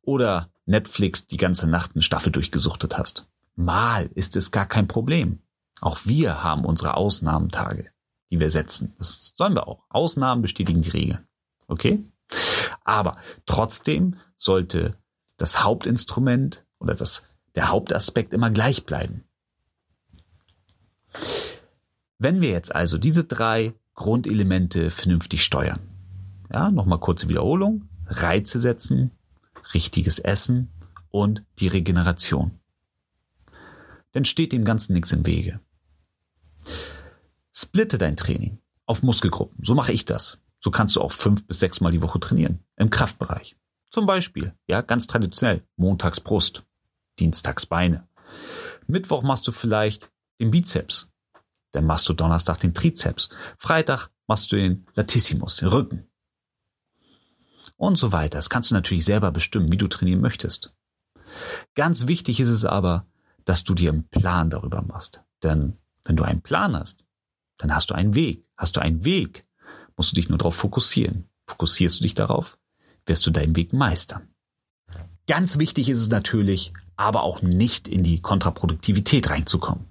oder 0.00 0.52
Netflix 0.64 1.26
die 1.26 1.38
ganze 1.38 1.68
Nacht 1.68 1.96
eine 1.96 2.02
Staffel 2.02 2.30
durchgesuchtet 2.30 2.96
hast. 2.96 3.26
Mal 3.64 4.06
ist 4.14 4.36
es 4.36 4.50
gar 4.50 4.66
kein 4.66 4.88
Problem. 4.88 5.40
Auch 5.80 6.00
wir 6.04 6.42
haben 6.42 6.64
unsere 6.64 6.96
Ausnahmetage. 6.96 7.90
die 8.30 8.38
wir 8.38 8.50
setzen. 8.50 8.94
Das 8.98 9.34
sollen 9.36 9.54
wir 9.54 9.66
auch. 9.66 9.82
Ausnahmen 9.88 10.42
bestätigen 10.42 10.82
die 10.82 10.90
Regel. 10.90 11.26
Okay? 11.66 12.04
Aber 12.84 13.16
trotzdem 13.44 14.16
sollte 14.36 14.96
das 15.36 15.64
Hauptinstrument 15.64 16.64
oder 16.78 16.94
das, 16.94 17.24
der 17.56 17.70
Hauptaspekt 17.70 18.32
immer 18.32 18.50
gleich 18.50 18.86
bleiben. 18.86 19.24
Wenn 22.18 22.40
wir 22.40 22.50
jetzt 22.50 22.72
also 22.74 22.98
diese 22.98 23.24
drei 23.24 23.74
Grundelemente 23.94 24.90
vernünftig 24.90 25.42
steuern, 25.42 25.80
ja, 26.52 26.70
nochmal 26.70 27.00
kurze 27.00 27.28
Wiederholung, 27.28 27.88
Reize 28.06 28.60
setzen, 28.60 29.10
richtiges 29.74 30.18
Essen 30.18 30.70
und 31.10 31.44
die 31.58 31.68
Regeneration. 31.68 32.59
Dann 34.12 34.24
steht 34.24 34.52
dem 34.52 34.64
Ganzen 34.64 34.92
nichts 34.92 35.12
im 35.12 35.26
Wege. 35.26 35.60
Splitte 37.52 37.98
dein 37.98 38.16
Training 38.16 38.58
auf 38.86 39.02
Muskelgruppen. 39.02 39.64
So 39.64 39.74
mache 39.74 39.92
ich 39.92 40.04
das. 40.04 40.38
So 40.58 40.70
kannst 40.70 40.96
du 40.96 41.00
auch 41.00 41.12
fünf 41.12 41.46
bis 41.46 41.60
sechs 41.60 41.80
Mal 41.80 41.92
die 41.92 42.02
Woche 42.02 42.20
trainieren. 42.20 42.60
Im 42.76 42.90
Kraftbereich. 42.90 43.56
Zum 43.90 44.06
Beispiel, 44.06 44.54
ja, 44.68 44.82
ganz 44.82 45.06
traditionell. 45.06 45.64
Montags 45.76 46.20
Brust. 46.20 46.64
Dienstags 47.18 47.66
Beine. 47.66 48.08
Mittwoch 48.86 49.22
machst 49.22 49.46
du 49.46 49.52
vielleicht 49.52 50.10
den 50.40 50.50
Bizeps. 50.50 51.08
Dann 51.72 51.86
machst 51.86 52.08
du 52.08 52.12
Donnerstag 52.12 52.58
den 52.58 52.74
Trizeps. 52.74 53.28
Freitag 53.58 54.08
machst 54.26 54.50
du 54.52 54.56
den 54.56 54.86
Latissimus, 54.94 55.56
den 55.56 55.68
Rücken. 55.68 56.06
Und 57.76 57.96
so 57.96 58.12
weiter. 58.12 58.38
Das 58.38 58.50
kannst 58.50 58.70
du 58.70 58.74
natürlich 58.74 59.04
selber 59.04 59.32
bestimmen, 59.32 59.72
wie 59.72 59.78
du 59.78 59.88
trainieren 59.88 60.20
möchtest. 60.20 60.74
Ganz 61.74 62.06
wichtig 62.08 62.40
ist 62.40 62.48
es 62.48 62.64
aber, 62.64 63.06
dass 63.44 63.64
du 63.64 63.74
dir 63.74 63.92
einen 63.92 64.08
Plan 64.08 64.50
darüber 64.50 64.82
machst. 64.82 65.22
Denn 65.42 65.76
wenn 66.04 66.16
du 66.16 66.24
einen 66.24 66.42
Plan 66.42 66.76
hast, 66.76 67.04
dann 67.58 67.74
hast 67.74 67.90
du 67.90 67.94
einen 67.94 68.14
Weg. 68.14 68.44
Hast 68.56 68.76
du 68.76 68.80
einen 68.80 69.04
Weg, 69.04 69.46
musst 69.96 70.12
du 70.12 70.16
dich 70.16 70.28
nur 70.28 70.38
darauf 70.38 70.56
fokussieren. 70.56 71.28
Fokussierst 71.46 71.98
du 71.98 72.02
dich 72.02 72.14
darauf, 72.14 72.58
wirst 73.06 73.26
du 73.26 73.30
deinen 73.30 73.56
Weg 73.56 73.72
meistern. 73.72 74.28
Ganz 75.26 75.58
wichtig 75.58 75.88
ist 75.88 76.00
es 76.00 76.08
natürlich, 76.08 76.72
aber 76.96 77.22
auch 77.22 77.42
nicht 77.42 77.88
in 77.88 78.02
die 78.02 78.20
Kontraproduktivität 78.20 79.30
reinzukommen. 79.30 79.86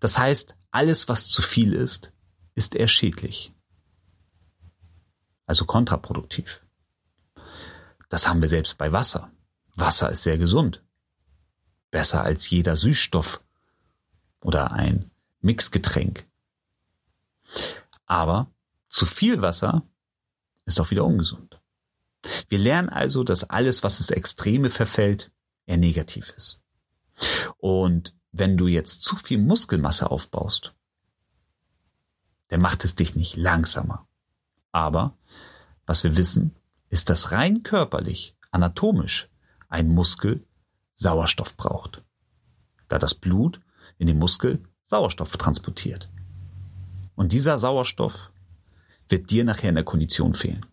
Das 0.00 0.18
heißt, 0.18 0.56
alles, 0.70 1.08
was 1.08 1.28
zu 1.28 1.42
viel 1.42 1.72
ist, 1.72 2.12
ist 2.54 2.74
eher 2.74 2.88
schädlich. 2.88 3.52
Also 5.46 5.64
kontraproduktiv. 5.64 6.62
Das 8.08 8.28
haben 8.28 8.40
wir 8.40 8.48
selbst 8.48 8.78
bei 8.78 8.92
Wasser. 8.92 9.30
Wasser 9.76 10.10
ist 10.10 10.22
sehr 10.22 10.38
gesund. 10.38 10.82
Besser 11.90 12.22
als 12.22 12.48
jeder 12.50 12.76
Süßstoff 12.76 13.42
oder 14.40 14.72
ein 14.72 15.10
Mixgetränk. 15.40 16.26
Aber 18.06 18.50
zu 18.88 19.06
viel 19.06 19.42
Wasser 19.42 19.82
ist 20.64 20.80
auch 20.80 20.90
wieder 20.90 21.04
ungesund. 21.04 21.60
Wir 22.48 22.58
lernen 22.58 22.88
also, 22.88 23.22
dass 23.22 23.44
alles, 23.44 23.82
was 23.82 24.00
ins 24.00 24.10
Extreme 24.10 24.70
verfällt, 24.70 25.30
eher 25.66 25.76
negativ 25.76 26.32
ist. 26.36 26.60
Und 27.58 28.14
wenn 28.32 28.56
du 28.56 28.66
jetzt 28.66 29.02
zu 29.02 29.16
viel 29.16 29.38
Muskelmasse 29.38 30.10
aufbaust, 30.10 30.74
dann 32.48 32.60
macht 32.60 32.84
es 32.84 32.94
dich 32.94 33.14
nicht 33.14 33.36
langsamer. 33.36 34.06
Aber 34.72 35.16
was 35.86 36.04
wir 36.04 36.16
wissen, 36.16 36.54
ist, 36.88 37.10
dass 37.10 37.32
rein 37.32 37.62
körperlich, 37.62 38.36
anatomisch, 38.50 39.28
ein 39.68 39.88
Muskel 39.88 40.46
Sauerstoff 40.96 41.56
braucht, 41.56 42.02
da 42.88 42.98
das 42.98 43.14
Blut 43.14 43.60
in 43.98 44.06
den 44.06 44.18
Muskel 44.18 44.64
Sauerstoff 44.86 45.36
transportiert. 45.36 46.10
Und 47.14 47.32
dieser 47.32 47.58
Sauerstoff 47.58 48.30
wird 49.08 49.30
dir 49.30 49.44
nachher 49.44 49.68
in 49.68 49.74
der 49.74 49.84
Kondition 49.84 50.34
fehlen. 50.34 50.66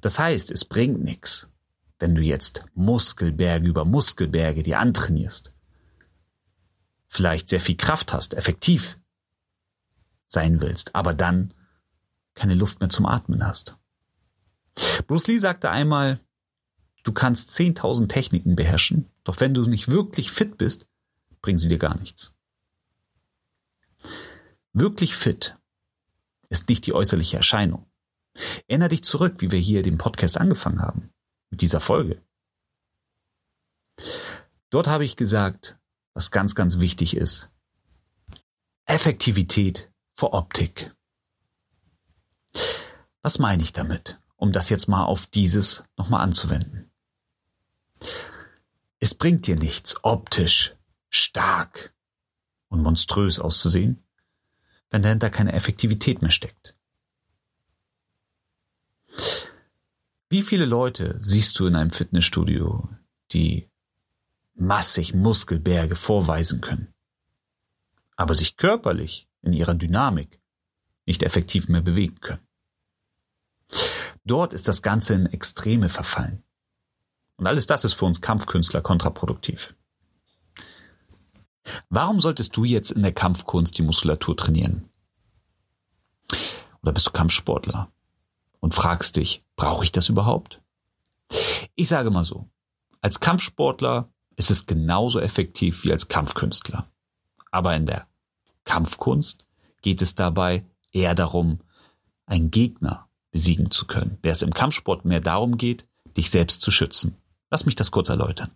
Das 0.00 0.18
heißt, 0.18 0.50
es 0.50 0.64
bringt 0.64 1.02
nichts, 1.02 1.48
wenn 1.98 2.14
du 2.14 2.22
jetzt 2.22 2.64
Muskelberge 2.74 3.66
über 3.66 3.84
Muskelberge 3.84 4.62
dir 4.62 4.80
antrainierst, 4.80 5.54
vielleicht 7.06 7.48
sehr 7.48 7.60
viel 7.60 7.76
Kraft 7.76 8.12
hast, 8.12 8.34
effektiv 8.34 8.98
sein 10.26 10.60
willst, 10.60 10.94
aber 10.94 11.14
dann 11.14 11.54
keine 12.34 12.54
Luft 12.54 12.80
mehr 12.80 12.88
zum 12.88 13.06
Atmen 13.06 13.46
hast. 13.46 13.76
Bruce 15.06 15.28
Lee 15.28 15.38
sagte 15.38 15.70
einmal, 15.70 16.20
du 17.04 17.12
kannst 17.12 17.50
10.000 17.50 18.08
Techniken 18.08 18.56
beherrschen, 18.56 19.08
doch 19.22 19.38
wenn 19.40 19.54
du 19.54 19.62
nicht 19.62 19.88
wirklich 19.88 20.30
fit 20.30 20.58
bist, 20.58 20.88
bringen 21.40 21.58
sie 21.58 21.68
dir 21.68 21.78
gar 21.78 21.96
nichts. 21.96 22.32
Wirklich 24.72 25.14
fit 25.14 25.56
ist 26.48 26.68
nicht 26.68 26.86
die 26.86 26.92
äußerliche 26.92 27.36
Erscheinung. 27.36 27.86
Erinner 28.66 28.88
dich 28.88 29.04
zurück, 29.04 29.36
wie 29.38 29.52
wir 29.52 29.60
hier 29.60 29.82
den 29.82 29.98
Podcast 29.98 30.38
angefangen 30.38 30.80
haben, 30.80 31.12
mit 31.50 31.60
dieser 31.60 31.80
Folge. 31.80 32.20
Dort 34.70 34.88
habe 34.88 35.04
ich 35.04 35.14
gesagt, 35.14 35.78
was 36.14 36.32
ganz, 36.32 36.56
ganz 36.56 36.80
wichtig 36.80 37.16
ist. 37.16 37.50
Effektivität 38.86 39.90
vor 40.14 40.34
Optik. 40.34 40.92
Was 43.22 43.38
meine 43.38 43.62
ich 43.62 43.72
damit, 43.72 44.18
um 44.36 44.52
das 44.52 44.68
jetzt 44.68 44.88
mal 44.88 45.04
auf 45.04 45.26
dieses 45.26 45.84
nochmal 45.96 46.22
anzuwenden? 46.22 46.90
Es 49.00 49.14
bringt 49.14 49.46
dir 49.46 49.56
nichts, 49.56 49.96
optisch 50.02 50.74
stark 51.10 51.94
und 52.68 52.82
monströs 52.82 53.38
auszusehen, 53.38 54.02
wenn 54.90 55.02
dahinter 55.02 55.30
keine 55.30 55.52
Effektivität 55.52 56.22
mehr 56.22 56.30
steckt. 56.30 56.74
Wie 60.28 60.42
viele 60.42 60.64
Leute 60.64 61.16
siehst 61.20 61.58
du 61.58 61.66
in 61.66 61.76
einem 61.76 61.92
Fitnessstudio, 61.92 62.88
die 63.32 63.68
massig 64.54 65.14
Muskelberge 65.14 65.96
vorweisen 65.96 66.60
können, 66.60 66.92
aber 68.16 68.34
sich 68.34 68.56
körperlich 68.56 69.28
in 69.42 69.52
ihrer 69.52 69.74
Dynamik 69.74 70.40
nicht 71.06 71.22
effektiv 71.22 71.68
mehr 71.68 71.82
bewegen 71.82 72.20
können? 72.20 72.46
Dort 74.24 74.52
ist 74.54 74.68
das 74.68 74.82
Ganze 74.82 75.14
in 75.14 75.26
Extreme 75.26 75.88
verfallen. 75.88 76.42
Und 77.36 77.46
alles 77.46 77.66
das 77.66 77.84
ist 77.84 77.94
für 77.94 78.04
uns 78.04 78.20
Kampfkünstler 78.20 78.80
kontraproduktiv. 78.80 79.74
Warum 81.88 82.20
solltest 82.20 82.56
du 82.56 82.64
jetzt 82.64 82.90
in 82.90 83.02
der 83.02 83.12
Kampfkunst 83.12 83.76
die 83.78 83.82
Muskulatur 83.82 84.36
trainieren? 84.36 84.88
Oder 86.82 86.92
bist 86.92 87.06
du 87.06 87.10
Kampfsportler 87.10 87.90
und 88.60 88.74
fragst 88.74 89.16
dich, 89.16 89.44
brauche 89.56 89.84
ich 89.84 89.92
das 89.92 90.08
überhaupt? 90.08 90.60
Ich 91.74 91.88
sage 91.88 92.10
mal 92.10 92.24
so, 92.24 92.48
als 93.00 93.20
Kampfsportler 93.20 94.12
ist 94.36 94.50
es 94.50 94.66
genauso 94.66 95.20
effektiv 95.20 95.84
wie 95.84 95.92
als 95.92 96.08
Kampfkünstler. 96.08 96.90
Aber 97.50 97.74
in 97.74 97.86
der 97.86 98.06
Kampfkunst 98.64 99.46
geht 99.82 100.02
es 100.02 100.14
dabei 100.14 100.64
eher 100.92 101.14
darum, 101.14 101.60
einen 102.26 102.50
Gegner 102.50 103.08
besiegen 103.30 103.70
zu 103.70 103.86
können. 103.86 104.18
Während 104.22 104.36
es 104.36 104.42
im 104.42 104.54
Kampfsport 104.54 105.04
mehr 105.04 105.20
darum 105.20 105.56
geht, 105.56 105.86
dich 106.16 106.30
selbst 106.30 106.62
zu 106.62 106.70
schützen. 106.70 107.16
Lass 107.50 107.66
mich 107.66 107.74
das 107.74 107.90
kurz 107.90 108.08
erläutern. 108.08 108.50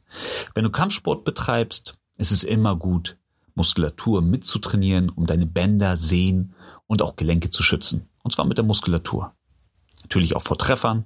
Wenn 0.55 0.65
du 0.65 0.71
Kampfsport 0.71 1.25
betreibst, 1.25 1.97
ist 2.17 2.33
es 2.33 2.43
immer 2.43 2.77
gut, 2.77 3.17
Muskulatur 3.55 4.23
mitzutrainieren, 4.23 5.11
um 5.11 5.27
deine 5.27 5.47
Bänder, 5.47 5.97
Sehnen 5.97 6.55
und 6.87 7.03
auch 7.03 7.17
Gelenke 7.17 7.51
zu 7.51 7.63
schützen. 7.63 8.09
Und 8.23 8.33
zwar 8.33 8.45
mit 8.45 8.59
der 8.59 8.65
Muskulatur. 8.65 9.35
Natürlich 10.03 10.37
auch 10.37 10.43
vor 10.43 10.59
Treffern, 10.59 11.05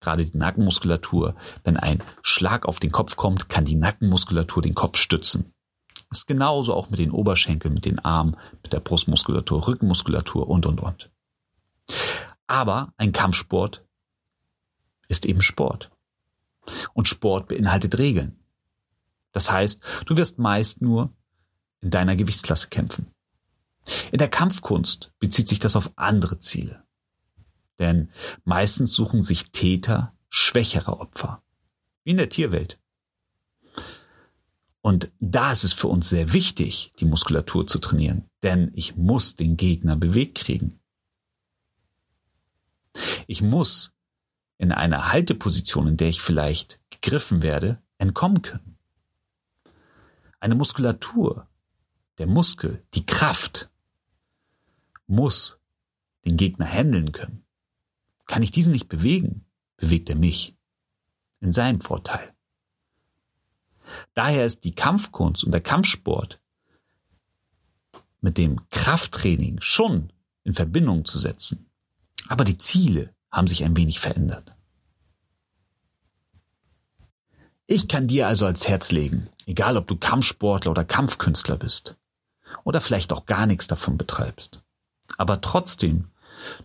gerade 0.00 0.24
die 0.24 0.36
Nackenmuskulatur. 0.36 1.34
Wenn 1.62 1.76
ein 1.76 2.02
Schlag 2.22 2.66
auf 2.66 2.80
den 2.80 2.92
Kopf 2.92 3.16
kommt, 3.16 3.48
kann 3.48 3.64
die 3.64 3.76
Nackenmuskulatur 3.76 4.62
den 4.62 4.74
Kopf 4.74 4.98
stützen. 4.98 5.52
Das 6.08 6.20
ist 6.20 6.26
genauso 6.26 6.74
auch 6.74 6.90
mit 6.90 6.98
den 6.98 7.12
Oberschenkeln, 7.12 7.74
mit 7.74 7.84
den 7.84 7.98
Armen, 8.00 8.36
mit 8.62 8.72
der 8.72 8.80
Brustmuskulatur, 8.80 9.68
Rückenmuskulatur 9.68 10.48
und, 10.48 10.66
und, 10.66 10.80
und. 10.80 11.10
Aber 12.46 12.92
ein 12.96 13.12
Kampfsport 13.12 13.84
ist 15.08 15.24
eben 15.26 15.42
Sport. 15.42 15.90
Und 16.92 17.08
Sport 17.08 17.48
beinhaltet 17.48 17.98
Regeln. 17.98 18.38
Das 19.32 19.50
heißt, 19.50 19.80
du 20.06 20.16
wirst 20.16 20.38
meist 20.38 20.82
nur 20.82 21.12
in 21.80 21.90
deiner 21.90 22.16
Gewichtsklasse 22.16 22.68
kämpfen. 22.68 23.06
In 24.12 24.18
der 24.18 24.28
Kampfkunst 24.28 25.12
bezieht 25.18 25.48
sich 25.48 25.58
das 25.58 25.76
auf 25.76 25.92
andere 25.96 26.40
Ziele. 26.40 26.84
Denn 27.78 28.10
meistens 28.44 28.92
suchen 28.92 29.22
sich 29.22 29.50
Täter 29.52 30.14
schwächere 30.28 31.00
Opfer. 31.00 31.42
Wie 32.04 32.10
in 32.10 32.18
der 32.18 32.28
Tierwelt. 32.28 32.78
Und 34.82 35.12
da 35.20 35.52
ist 35.52 35.64
es 35.64 35.72
für 35.72 35.88
uns 35.88 36.08
sehr 36.08 36.32
wichtig, 36.32 36.92
die 36.98 37.04
Muskulatur 37.04 37.66
zu 37.66 37.78
trainieren. 37.78 38.28
Denn 38.42 38.70
ich 38.74 38.96
muss 38.96 39.34
den 39.34 39.56
Gegner 39.56 39.96
bewegt 39.96 40.38
kriegen. 40.38 40.80
Ich 43.26 43.42
muss 43.42 43.92
in 44.60 44.72
einer 44.72 45.10
Halteposition, 45.10 45.88
in 45.88 45.96
der 45.96 46.10
ich 46.10 46.20
vielleicht 46.20 46.80
gegriffen 46.90 47.40
werde, 47.40 47.80
entkommen 47.96 48.42
können. 48.42 48.76
Eine 50.38 50.54
Muskulatur, 50.54 51.48
der 52.18 52.26
Muskel, 52.26 52.84
die 52.92 53.06
Kraft, 53.06 53.70
muss 55.06 55.58
den 56.26 56.36
Gegner 56.36 56.66
handeln 56.66 57.12
können. 57.12 57.42
Kann 58.26 58.42
ich 58.42 58.50
diesen 58.50 58.72
nicht 58.72 58.90
bewegen, 58.90 59.46
bewegt 59.78 60.10
er 60.10 60.16
mich 60.16 60.54
in 61.40 61.52
seinem 61.52 61.80
Vorteil. 61.80 62.34
Daher 64.12 64.44
ist 64.44 64.64
die 64.64 64.74
Kampfkunst 64.74 65.42
und 65.42 65.52
der 65.52 65.62
Kampfsport 65.62 66.38
mit 68.20 68.36
dem 68.36 68.68
Krafttraining 68.68 69.62
schon 69.62 70.12
in 70.44 70.52
Verbindung 70.52 71.06
zu 71.06 71.18
setzen. 71.18 71.70
Aber 72.28 72.44
die 72.44 72.58
Ziele 72.58 73.14
haben 73.30 73.46
sich 73.46 73.64
ein 73.64 73.76
wenig 73.76 74.00
verändert. 74.00 74.54
Ich 77.66 77.86
kann 77.86 78.08
dir 78.08 78.26
also 78.26 78.46
als 78.46 78.66
Herz 78.66 78.90
legen, 78.90 79.28
egal 79.46 79.76
ob 79.76 79.86
du 79.86 79.96
Kampfsportler 79.96 80.72
oder 80.72 80.84
Kampfkünstler 80.84 81.56
bist 81.56 81.96
oder 82.64 82.80
vielleicht 82.80 83.12
auch 83.12 83.26
gar 83.26 83.46
nichts 83.46 83.68
davon 83.68 83.96
betreibst, 83.96 84.62
aber 85.18 85.40
trotzdem 85.40 86.10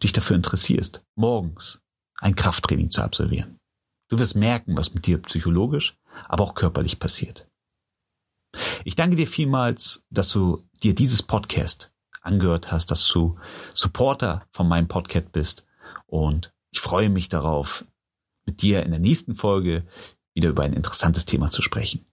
dich 0.01 0.13
dafür 0.13 0.35
interessierst, 0.35 1.03
morgens 1.15 1.79
ein 2.17 2.35
Krafttraining 2.35 2.89
zu 2.89 3.03
absolvieren. 3.03 3.59
Du 4.07 4.17
wirst 4.17 4.35
merken, 4.35 4.77
was 4.77 4.93
mit 4.93 5.05
dir 5.05 5.21
psychologisch, 5.21 5.97
aber 6.27 6.43
auch 6.43 6.55
körperlich 6.55 6.99
passiert. 6.99 7.47
Ich 8.83 8.95
danke 8.95 9.15
dir 9.15 9.27
vielmals, 9.27 10.05
dass 10.09 10.29
du 10.29 10.63
dir 10.81 10.95
dieses 10.95 11.21
Podcast 11.21 11.91
angehört 12.21 12.71
hast, 12.71 12.91
dass 12.91 13.07
du 13.07 13.37
Supporter 13.73 14.47
von 14.51 14.67
meinem 14.67 14.87
Podcast 14.87 15.31
bist 15.31 15.65
und 16.07 16.53
ich 16.75 16.81
freue 16.81 17.09
mich 17.09 17.29
darauf, 17.29 17.85
mit 18.45 18.61
dir 18.61 18.83
in 18.83 18.91
der 18.91 18.99
nächsten 18.99 19.33
Folge 19.33 19.85
wieder 20.33 20.49
über 20.49 20.63
ein 20.63 20.73
interessantes 20.73 21.23
Thema 21.23 21.49
zu 21.49 21.61
sprechen. 21.61 22.05